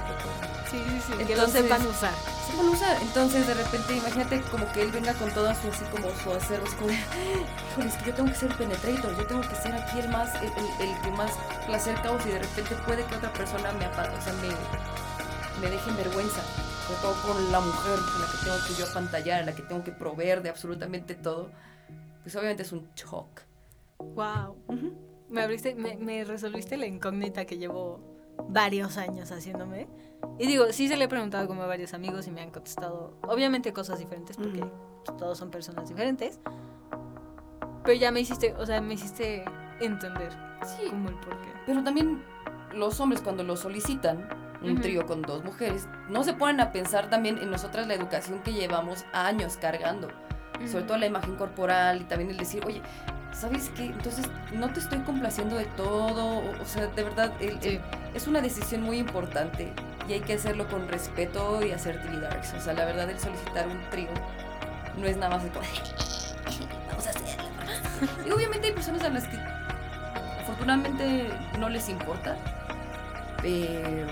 Sí, 0.70 0.78
sí, 0.88 1.02
sí. 1.08 1.12
que 1.14 1.36
lo 1.36 1.44
Entonces- 1.46 1.62
sepan 1.64 1.88
usar. 1.88 2.14
Se 2.48 2.56
van 2.58 2.66
a 2.68 2.70
usar. 2.72 2.98
Entonces, 3.02 3.48
de 3.48 3.54
repente, 3.54 3.96
imagínate 3.98 4.42
como 4.52 4.72
que 4.72 4.82
él 4.84 4.92
venga 4.92 5.14
con 5.14 5.32
toda 5.34 5.56
su, 5.56 5.68
así 5.70 5.84
como 5.86 6.10
su 6.24 6.32
acervo, 6.32 6.66
es 6.66 6.74
como, 6.76 6.90
híjole, 6.92 7.88
es 7.88 7.96
que 7.96 8.06
yo 8.10 8.14
tengo 8.16 8.30
que 8.30 8.36
ser 8.36 8.56
penetrator, 8.58 9.18
yo 9.18 9.26
tengo 9.28 9.42
que 9.42 9.56
ser 9.56 9.74
aquí 9.74 10.00
el 10.00 10.10
más, 10.10 10.34
el, 10.36 10.44
el- 10.50 10.90
el 10.90 11.02
que 11.02 11.12
más 11.12 11.32
placer 11.66 11.96
causa 12.02 12.28
y 12.28 12.32
de 12.34 12.40
repente 12.40 12.76
puede 12.86 13.04
que 13.06 13.16
otra 13.16 13.32
persona 13.34 13.72
me, 13.74 13.86
apa- 13.86 14.12
o 14.18 14.22
sea, 14.22 14.34
me, 14.34 14.50
me 15.62 15.70
deje 15.72 15.90
en 15.90 15.98
vergüenza. 15.98 16.42
Sobre 16.88 17.02
todo 17.02 17.34
con 17.34 17.52
la 17.52 17.60
mujer 17.60 18.00
con 18.00 18.22
la 18.22 18.28
que 18.32 18.38
tengo 18.46 18.58
que 18.68 18.74
yo 18.74 18.86
apantallar, 18.90 19.44
a 19.44 19.46
la 19.46 19.54
que 19.54 19.62
tengo 19.62 19.84
que 19.84 19.92
proveer 19.92 20.42
de 20.42 20.50
absolutamente 20.50 21.14
todo. 21.16 21.52
Pues 22.24 22.36
obviamente 22.36 22.64
es 22.64 22.72
un 22.72 22.90
shock. 22.96 23.42
Wow. 24.00 24.56
Me 25.30 25.44
abriste, 25.44 25.76
me, 25.76 25.98
me 25.98 26.24
resolviste 26.24 26.78
la 26.78 26.88
incógnita 26.88 27.46
que 27.46 27.58
llevo 27.60 28.00
varios 28.48 28.98
años 28.98 29.32
haciéndome. 29.32 29.88
Y 30.38 30.48
digo, 30.48 30.72
sí 30.72 30.88
se 30.88 30.96
le 30.98 31.06
he 31.06 31.08
preguntado 31.08 31.48
como 31.48 31.64
a 31.64 31.68
varios 31.68 31.94
amigos 31.94 32.28
y 32.28 32.32
me 32.32 32.42
han 32.42 32.52
contestado, 32.52 33.14
obviamente 33.24 33.74
cosas 33.74 34.00
diferentes 34.00 34.38
porque 34.38 34.64
pues, 35.06 35.18
todos 35.18 35.38
son 35.38 35.50
personas 35.52 35.88
diferentes. 35.90 36.40
Pero 37.84 37.98
ya 38.00 38.12
me 38.12 38.20
hiciste, 38.22 38.54
o 38.56 38.66
sea, 38.66 38.82
me 38.82 38.94
hiciste 38.94 39.44
entender 39.80 40.32
Sí. 40.66 40.90
como 40.90 41.10
el 41.10 41.16
porqué. 41.16 41.50
Pero 41.66 41.84
también 41.84 42.22
los 42.74 43.00
hombres 43.00 43.22
cuando 43.22 43.44
lo 43.44 43.56
solicitan, 43.56 44.28
un 44.62 44.74
Ujú. 44.74 44.82
trío 44.82 45.06
con 45.06 45.22
dos 45.22 45.44
mujeres, 45.44 45.88
no 46.10 46.24
se 46.24 46.34
ponen 46.34 46.60
a 46.60 46.72
pensar 46.74 47.10
también 47.10 47.38
en 47.38 47.50
nosotras 47.50 47.88
la 47.88 47.94
educación 47.94 48.40
que 48.40 48.52
llevamos 48.54 49.06
años 49.14 49.58
cargando. 49.58 50.10
Sobre 50.70 50.84
todo 50.84 50.98
la 50.98 51.06
imagen 51.06 51.36
corporal 51.38 52.02
y 52.02 52.04
también 52.04 52.30
el 52.32 52.38
decir, 52.38 52.62
oye, 52.66 52.82
¿sabes 53.32 53.72
qué? 53.78 53.86
Entonces 53.86 54.30
no 54.54 54.68
te 54.74 54.82
estoy 54.82 55.00
complaciendo 55.00 55.56
de 55.56 55.64
todo. 55.66 56.40
O, 56.40 56.62
o 56.62 56.66
sea, 56.66 56.88
de 56.88 57.04
verdad, 57.04 57.32
el- 57.40 57.52
el- 57.62 57.62
Sí. 57.62 57.80
es 58.14 58.28
una 58.28 58.42
decisión 58.42 58.84
muy 58.84 58.98
importante 58.98 59.72
y 60.10 60.14
hay 60.14 60.22
que 60.22 60.34
hacerlo 60.34 60.68
con 60.68 60.88
respeto 60.88 61.64
y 61.64 61.72
asertividad. 61.72 62.36
O 62.58 62.60
sea, 62.62 62.74
la 62.74 62.86
verdad, 62.86 63.10
el 63.10 63.20
solicitar 63.20 63.68
un 63.68 63.80
trío 63.92 64.10
no 64.98 65.06
es 65.06 65.16
nada 65.18 65.36
más 65.36 65.44
de 65.44 65.50
como, 65.50 65.66
vamos 66.90 67.08
a 67.08 67.10
hacerlo. 67.12 67.30
Y 68.26 68.32
obviamente 68.32 68.68
hay 68.68 68.74
personas 68.74 69.04
a 69.04 69.10
las 69.10 69.26
que 69.26 69.38
afortunadamente 70.42 71.30
no 71.60 71.70
les 71.70 71.90
importa, 71.90 72.36
pero 73.42 74.08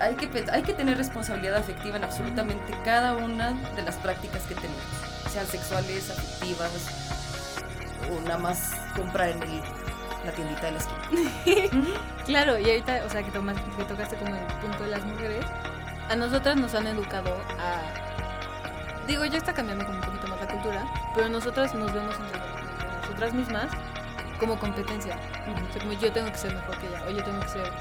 hay 0.00 0.14
que, 0.16 0.44
hay 0.50 0.62
que 0.62 0.72
tener 0.72 0.96
responsabilidad 0.96 1.56
afectiva 1.56 1.96
en 1.96 2.04
absolutamente 2.04 2.74
cada 2.84 3.16
una 3.16 3.52
de 3.76 3.82
las 3.82 3.96
prácticas 3.96 4.42
que 4.42 4.54
tenemos, 4.54 4.82
sean 5.30 5.46
sexuales, 5.46 6.10
afectivas, 6.10 6.70
o 8.10 8.20
nada 8.22 8.38
más 8.38 8.72
comprar 8.96 9.28
en 9.28 9.42
el- 9.42 9.62
la 10.28 10.34
tiendita 10.34 10.66
de 10.66 10.72
la 10.72 10.78
esquina. 10.78 11.94
Claro, 12.26 12.58
y 12.58 12.64
ahorita, 12.68 13.02
o 13.06 13.10
sea, 13.10 13.22
que, 13.22 13.30
tomas- 13.32 13.56
que 13.76 13.84
tocaste 13.84 14.16
como 14.16 14.34
el 14.36 14.44
punto 14.60 14.82
de 14.84 14.88
las 14.90 15.02
mujeres, 15.04 15.44
a 16.10 16.14
nosotras 16.16 16.56
nos 16.56 16.74
han 16.74 16.86
educado 16.86 17.34
a... 17.58 17.80
Digo, 19.06 19.24
ya 19.24 19.38
está 19.38 19.54
cambiando 19.54 19.86
como 19.86 19.96
un 19.98 20.04
poquito 20.04 20.26
más 20.28 20.38
la 20.40 20.46
cultura, 20.48 20.84
pero 21.14 21.28
nosotras 21.30 21.74
nos 21.74 21.90
vemos 21.94 22.14
entre, 22.16 22.40
nosotras 23.00 23.32
mismas 23.32 23.68
como 24.38 24.58
competencia. 24.58 25.16
O 25.16 25.72
sea, 25.72 25.80
como 25.80 25.92
yo 25.94 26.12
tengo 26.12 26.30
que 26.30 26.36
ser 26.38 26.54
mejor 26.54 26.76
que 26.78 26.86
ella, 26.88 27.02
o 27.06 27.10
yo 27.10 27.24
tengo 27.24 27.40
que 27.40 27.48
ser 27.48 27.72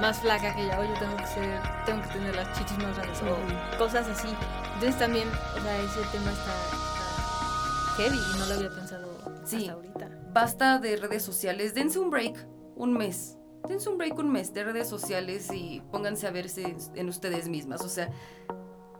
más 0.00 0.18
flaca 0.20 0.54
que 0.54 0.62
ella, 0.62 0.78
o 0.78 0.84
yo 0.84 0.94
tengo 1.00 1.16
que 1.16 1.26
ser, 1.26 1.60
tengo 1.84 2.00
que 2.02 2.08
tener 2.10 2.36
las 2.36 2.52
chichis 2.56 2.78
más 2.78 2.96
grandes, 2.96 3.20
o 3.22 3.76
cosas 3.78 4.06
así. 4.06 4.28
Entonces 4.74 4.96
también, 4.98 5.28
o 5.58 5.60
sea, 5.60 5.76
ese 5.78 6.00
tema 6.12 6.30
está, 6.30 6.52
está 6.70 7.96
heavy 7.96 8.18
y 8.18 8.38
no 8.38 8.46
lo 8.46 8.54
había 8.54 8.70
pensado 8.70 9.18
Sí. 9.44 9.56
hasta 9.62 9.72
ahorita. 9.72 10.03
Basta 10.34 10.80
de 10.80 10.96
redes 10.96 11.22
sociales, 11.22 11.74
dense 11.74 11.96
un 12.00 12.10
break, 12.10 12.44
un 12.74 12.92
mes. 12.92 13.38
Dense 13.68 13.88
un 13.88 13.98
break 13.98 14.18
un 14.18 14.32
mes 14.32 14.52
de 14.52 14.64
redes 14.64 14.88
sociales 14.88 15.48
y 15.54 15.80
pónganse 15.92 16.26
a 16.26 16.32
verse 16.32 16.76
en 16.96 17.08
ustedes 17.08 17.48
mismas, 17.48 17.82
o 17.82 17.88
sea, 17.88 18.10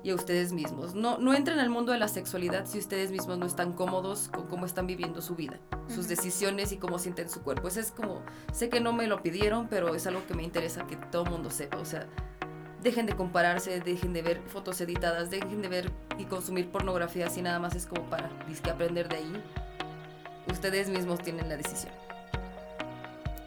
y 0.05 0.11
a 0.11 0.14
ustedes 0.14 0.53
mismos. 0.53 0.94
No, 0.94 1.18
no 1.18 1.35
entren 1.35 1.59
al 1.59 1.70
mundo 1.70 1.90
de 1.90 1.99
la 1.99 2.07
sexualidad 2.07 2.66
si 2.66 2.79
ustedes 2.79 3.11
mismos 3.11 3.37
no 3.37 3.47
están 3.47 3.73
cómodos 3.73 4.29
con 4.29 4.47
cómo 4.47 4.64
están 4.64 4.87
viviendo 4.87 5.20
su 5.20 5.35
vida, 5.35 5.59
sus 5.88 6.07
decisiones 6.07 6.70
y 6.70 6.77
cómo 6.77 7.01
sienten 7.01 7.29
su 7.29 7.42
cuerpo. 7.42 7.66
Eso 7.66 7.81
es 7.81 7.90
como, 7.90 8.23
sé 8.53 8.68
que 8.68 8.79
no 8.79 8.92
me 8.92 9.09
lo 9.09 9.20
pidieron, 9.20 9.66
pero 9.66 9.92
es 9.97 10.07
algo 10.07 10.25
que 10.29 10.35
me 10.35 10.44
interesa 10.44 10.87
que 10.87 10.94
todo 10.94 11.25
el 11.25 11.31
mundo 11.31 11.51
sepa, 11.51 11.79
o 11.79 11.85
sea, 11.85 12.07
dejen 12.81 13.07
de 13.07 13.16
compararse, 13.16 13.81
dejen 13.81 14.12
de 14.12 14.23
ver 14.23 14.40
fotos 14.47 14.81
editadas, 14.81 15.31
dejen 15.31 15.62
de 15.62 15.68
ver 15.68 15.92
y 16.16 16.27
consumir 16.27 16.70
pornografía 16.70 17.29
si 17.29 17.42
nada 17.42 17.59
más 17.59 17.75
es 17.75 17.87
como 17.87 18.09
para 18.09 18.31
disque 18.47 18.70
aprender 18.70 19.09
de 19.09 19.16
ahí. 19.16 19.42
Ustedes 20.50 20.88
mismos 20.88 21.20
tienen 21.20 21.48
la 21.48 21.57
decisión. 21.57 21.92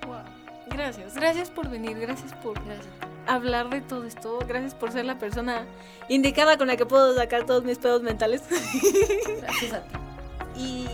Wow. 0.05 0.23
Gracias, 0.69 1.15
gracias 1.15 1.49
por 1.49 1.69
venir, 1.69 1.99
gracias 1.99 2.33
por 2.35 2.59
hablar 3.25 3.69
de 3.69 3.81
todo 3.81 4.05
esto, 4.05 4.39
gracias 4.47 4.73
por 4.73 4.91
ser 4.91 5.05
la 5.05 5.17
persona 5.17 5.65
indicada 6.09 6.57
con 6.57 6.67
la 6.67 6.77
que 6.77 6.85
puedo 6.85 7.15
sacar 7.15 7.45
todos 7.45 7.63
mis 7.63 7.77
pedos 7.77 8.01
mentales. 8.01 8.43
Gracias 9.41 9.73
a 9.73 9.81
ti. 9.81 9.95
y, 10.55 10.87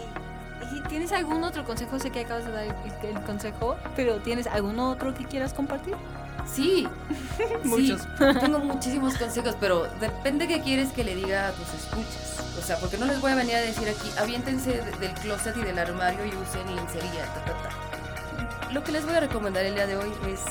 y 0.75 0.81
¿tienes 0.89 1.11
algún 1.11 1.43
otro 1.43 1.63
consejo? 1.65 1.99
Sé 1.99 2.11
que 2.11 2.21
acabas 2.21 2.45
de 2.45 2.51
dar 2.51 2.63
el, 2.65 3.09
el 3.09 3.21
consejo, 3.23 3.75
pero 3.95 4.19
¿tienes 4.21 4.47
algún 4.47 4.79
otro 4.79 5.13
que 5.13 5.25
quieras 5.25 5.53
compartir? 5.53 5.95
Sí. 6.53 6.88
Muchos. 7.63 8.01
Sí, 8.01 8.08
tengo 8.39 8.60
muchísimos 8.60 9.17
consejos, 9.17 9.56
pero 9.60 9.88
depende 9.99 10.47
qué 10.47 10.62
quieres 10.62 10.91
que 10.91 11.03
le 11.03 11.15
diga 11.15 11.47
a 11.47 11.51
tus 11.51 11.67
escuchas. 11.73 12.39
O 12.60 12.62
sea, 12.62 12.77
porque 12.77 12.97
no 12.97 13.06
les 13.06 13.19
voy 13.21 13.32
a 13.32 13.36
venir 13.36 13.56
a 13.56 13.62
decir 13.62 13.88
aquí, 13.89 14.12
aviéntense 14.19 14.69
de- 14.71 14.91
del 14.99 15.13
closet 15.15 15.56
y 15.58 15.62
del 15.62 15.79
armario 15.79 16.23
y 16.25 16.29
usen 16.29 16.75
lencería, 16.75 17.25
ta, 17.34 17.45
ta, 17.45 17.53
ta. 17.63 18.71
Lo 18.71 18.84
que 18.84 18.91
les 18.91 19.06
voy 19.06 19.15
a 19.15 19.19
recomendar 19.21 19.65
el 19.65 19.73
día 19.75 19.88
de 19.88 19.97
hoy 19.97 20.12
es 20.32 20.41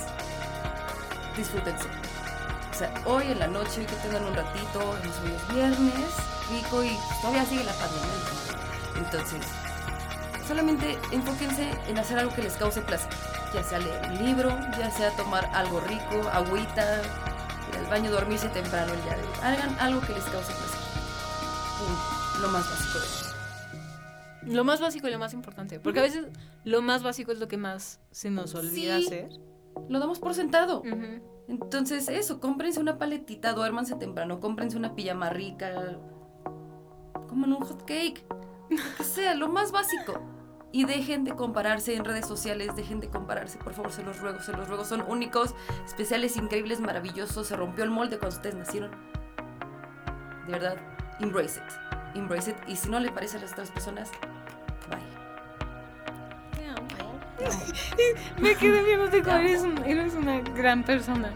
disfrútense. 1.37 1.87
O 2.71 2.75
sea, 2.79 2.93
hoy 3.05 3.25
en 3.31 3.39
la 3.39 3.47
noche, 3.47 3.81
hoy 3.81 3.87
que 3.87 3.97
tengan 3.97 4.25
un 4.25 4.35
ratito, 4.35 4.79
hoy 4.81 4.99
es 5.09 5.55
viernes, 5.55 6.11
rico 6.51 6.83
y 6.83 6.97
todavía 7.21 7.45
sigue 7.47 7.65
la 7.65 7.73
pandemia. 7.73 8.09
Entonces, 8.97 9.41
solamente 10.49 10.99
enfóquense 11.13 11.71
en 11.89 11.99
hacer 11.99 12.19
algo 12.19 12.35
que 12.35 12.43
les 12.43 12.55
cause 12.55 12.81
placer. 12.81 13.09
Ya 13.55 13.63
sea 13.63 13.79
leer 13.79 14.11
un 14.11 14.25
libro, 14.25 14.49
ya 14.79 14.91
sea 14.91 15.11
tomar 15.17 15.45
algo 15.55 15.81
rico, 15.81 16.29
agüita, 16.33 17.03
ir 17.71 17.79
al 17.79 17.87
baño, 17.91 18.11
dormirse 18.11 18.49
temprano 18.49 18.93
el 18.93 19.03
día 19.03 19.17
de 19.17 19.23
hoy. 19.23 19.29
Hagan 19.43 19.77
algo 19.79 20.01
que 20.01 20.13
les 20.15 20.25
cause 20.25 20.53
placer. 20.53 20.81
Pum, 21.79 22.43
lo 22.43 22.49
más 22.49 22.65
básico 22.71 22.99
de 22.99 23.05
eso. 23.05 23.27
Lo 24.45 24.65
más 24.65 24.81
básico 24.81 25.07
y 25.09 25.11
lo 25.13 25.19
más 25.19 25.35
importante, 25.35 25.79
porque 25.79 26.01
a 26.01 26.03
veces 26.03 26.27
lo 26.65 26.83
más 26.83 27.03
básico 27.03 27.31
es 27.31 27.39
lo 27.39 27.47
que 27.47 27.57
más 27.59 28.01
se 28.11 28.31
nos 28.31 28.55
olvida 28.55 28.99
Sí. 28.99 29.07
hacer. 29.07 29.29
Lo 29.89 30.01
damos 30.01 30.19
por 30.19 30.35
sentado. 30.35 30.83
Entonces, 31.49 32.09
eso, 32.09 32.41
cómprense 32.41 32.81
una 32.81 32.99
paletita, 32.99 33.53
duérmanse 33.53 33.95
temprano, 33.97 34.41
cómprense 34.41 34.77
una 34.77 34.95
pijama 34.95 35.29
rica, 35.31 35.99
coman 37.29 37.53
un 37.53 37.61
hot 37.65 37.85
cake, 37.85 38.25
lo 38.71 38.77
que 38.97 39.05
sea, 39.05 39.35
lo 39.35 39.49
más 39.49 39.71
básico. 39.73 40.21
Y 40.75 40.85
dejen 40.87 41.25
de 41.25 41.33
compararse 41.37 41.95
en 41.95 42.05
redes 42.05 42.27
sociales, 42.27 42.75
dejen 42.75 42.99
de 43.01 43.09
compararse, 43.11 43.59
por 43.59 43.75
favor, 43.75 43.93
se 43.93 44.03
los 44.03 44.19
ruego, 44.21 44.41
se 44.41 44.53
los 44.53 44.67
ruego. 44.69 44.85
Son 44.87 45.05
únicos, 45.07 45.55
especiales, 45.85 46.37
increíbles, 46.39 46.81
maravillosos. 46.81 47.47
Se 47.47 47.57
rompió 47.57 47.85
el 47.85 47.91
molde 47.91 48.19
cuando 48.19 48.37
ustedes 48.37 48.55
nacieron. 48.55 48.91
De 50.47 50.53
verdad, 50.53 50.77
embrace 51.21 51.61
it. 51.61 52.17
Embrace 52.17 52.51
it. 52.53 52.57
Y 52.67 52.77
si 52.77 52.89
no 52.89 53.01
le 53.01 53.11
parece 53.11 53.37
a 53.37 53.41
las 53.41 53.53
otras 53.53 53.71
personas, 53.71 54.11
bye. 54.89 54.99
Me 58.41 58.55
quedé 58.55 58.83
viéndote 58.83 59.23
como 59.23 59.37
eres, 59.37 59.63
un- 59.63 59.85
eres 59.85 60.15
una 60.15 60.41
gran 60.41 60.85
persona. 60.85 61.31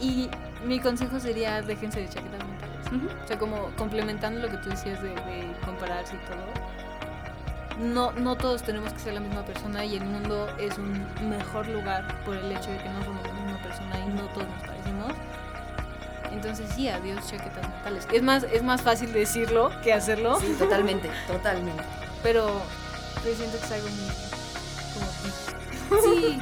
Y 0.00 0.28
mi 0.64 0.80
consejo 0.80 1.20
sería 1.20 1.62
déjense 1.62 2.00
de 2.00 2.08
chaquetas 2.08 2.40
mentales. 2.46 3.14
O 3.22 3.26
sea, 3.26 3.38
como 3.38 3.68
complementando 3.76 4.40
lo 4.40 4.48
que 4.48 4.56
tú 4.58 4.70
decías 4.70 5.00
de, 5.02 5.10
de 5.10 5.56
compararse 5.64 6.16
y 6.16 6.18
todo. 6.26 6.44
No, 7.78 8.12
no 8.12 8.36
todos 8.36 8.62
tenemos 8.62 8.92
que 8.92 9.00
ser 9.00 9.14
la 9.14 9.20
misma 9.20 9.44
persona 9.44 9.84
y 9.84 9.96
el 9.96 10.04
mundo 10.04 10.48
es 10.58 10.78
un 10.78 11.06
mejor 11.28 11.66
lugar 11.68 12.22
por 12.24 12.36
el 12.36 12.52
hecho 12.52 12.70
de 12.70 12.78
que 12.78 12.88
no 12.88 13.04
somos 13.04 13.26
la 13.26 13.32
misma 13.32 13.58
persona 13.62 13.98
y 13.98 14.08
no 14.10 14.22
todos 14.28 14.46
nos 14.48 14.60
parecemos. 14.68 15.12
Entonces 16.30 16.70
sí, 16.74 16.88
adiós 16.88 17.26
chaquetas 17.28 17.68
mentales. 17.68 18.06
Es 18.12 18.22
más, 18.22 18.42
es 18.44 18.62
más 18.62 18.80
fácil 18.82 19.12
decirlo 19.12 19.70
que 19.82 19.92
hacerlo, 19.92 20.38
Sí, 20.40 20.54
totalmente, 20.58 21.10
totalmente. 21.26 21.82
pero 22.22 22.46
yo 23.24 23.34
siento 23.34 23.58
que 23.58 23.64
es 23.64 23.72
algo 23.72 23.88
muy 23.88 24.08
como 25.90 26.02
Sí, 26.02 26.40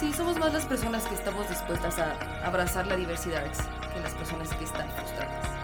sí, 0.00 0.12
somos 0.12 0.38
más 0.38 0.52
las 0.52 0.64
personas 0.66 1.04
que 1.04 1.14
estamos 1.14 1.48
dispuestas 1.48 1.98
a 1.98 2.14
abrazar 2.44 2.86
la 2.86 2.96
diversidad 2.96 3.42
que 3.44 4.00
las 4.00 4.14
personas 4.14 4.48
que 4.50 4.64
están 4.64 4.88
frustradas. 4.90 5.57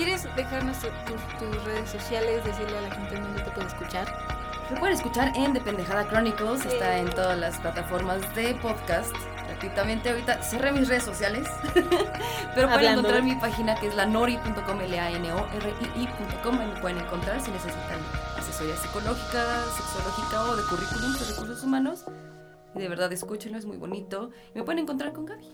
¿Quieres 0.00 0.34
dejar 0.34 0.64
nuestro- 0.64 0.88
tus, 1.04 1.20
tus 1.38 1.64
redes 1.64 1.90
sociales, 1.90 2.42
decirle 2.42 2.78
a 2.78 2.80
la 2.80 2.90
gente 2.90 3.16
en 3.16 3.22
dónde 3.22 3.42
te 3.42 3.50
puede 3.50 3.66
escuchar? 3.66 4.08
Me 4.70 4.78
pueden 4.78 4.94
escuchar 4.96 5.30
en 5.36 5.52
The 5.52 5.60
Pendejada 5.60 6.08
Chronicles, 6.08 6.64
está 6.64 6.96
en 6.96 7.10
todas 7.10 7.38
las 7.38 7.58
plataformas 7.58 8.22
de 8.34 8.54
podcast 8.62 9.12
gratuitamente. 9.46 10.08
Ahorita 10.08 10.42
cerré 10.42 10.72
mis 10.72 10.88
redes 10.88 11.02
sociales, 11.02 11.46
pero 11.74 11.90
pueden 12.54 12.70
Hablando. 12.70 13.00
encontrar 13.00 13.22
mi 13.22 13.34
página 13.34 13.74
que 13.74 13.88
es 13.88 13.94
lanori.com, 13.94 14.80
l 14.80 14.98
a 15.00 15.10
n 15.10 15.32
o 15.32 15.36
r 15.52 15.74
i 15.96 16.02
i.com, 16.04 16.58
ahí 16.58 16.66
me 16.72 16.80
pueden 16.80 16.98
encontrar 16.98 17.38
si 17.42 17.50
necesitan 17.50 17.98
asesoría 18.38 18.76
psicológica, 18.76 19.64
sexológica 19.76 20.44
o 20.44 20.56
de 20.56 20.62
currículum 20.62 21.12
de 21.12 21.24
recursos 21.26 21.62
humanos. 21.62 22.06
Y 22.74 22.78
de 22.78 22.88
verdad, 22.88 23.12
escúchenlo, 23.12 23.58
es 23.58 23.66
muy 23.66 23.76
bonito. 23.76 24.30
Y 24.54 24.58
me 24.60 24.64
pueden 24.64 24.78
encontrar 24.78 25.12
con 25.12 25.26
Gaby. 25.26 25.46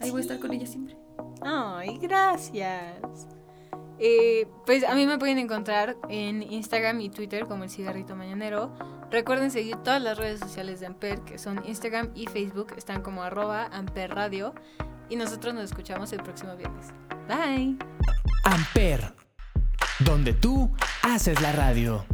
Ahí 0.00 0.10
voy 0.12 0.20
a 0.20 0.22
estar 0.22 0.38
con 0.38 0.52
ella 0.52 0.66
siempre. 0.66 0.96
Ay, 1.42 1.98
gracias. 1.98 3.26
Eh, 4.00 4.46
pues 4.64 4.84
a 4.84 4.94
mí 4.94 5.06
me 5.06 5.18
pueden 5.18 5.38
encontrar 5.38 5.96
en 6.08 6.42
Instagram 6.42 7.00
y 7.00 7.10
Twitter 7.10 7.46
como 7.46 7.64
el 7.64 7.70
cigarrito 7.70 8.14
mañanero. 8.16 8.72
Recuerden 9.10 9.50
seguir 9.50 9.76
todas 9.76 10.00
las 10.02 10.18
redes 10.18 10.40
sociales 10.40 10.80
de 10.80 10.86
Amper, 10.86 11.20
que 11.20 11.38
son 11.38 11.62
Instagram 11.66 12.10
y 12.14 12.26
Facebook, 12.26 12.74
están 12.76 13.02
como 13.02 13.22
arroba 13.22 13.66
Amper 13.72 14.14
Radio. 14.14 14.54
Y 15.08 15.16
nosotros 15.16 15.54
nos 15.54 15.64
escuchamos 15.64 16.12
el 16.12 16.22
próximo 16.22 16.54
viernes. 16.56 16.88
Bye. 17.26 17.76
Amper, 18.44 19.14
donde 20.00 20.34
tú 20.34 20.70
haces 21.02 21.40
la 21.40 21.52
radio. 21.52 22.04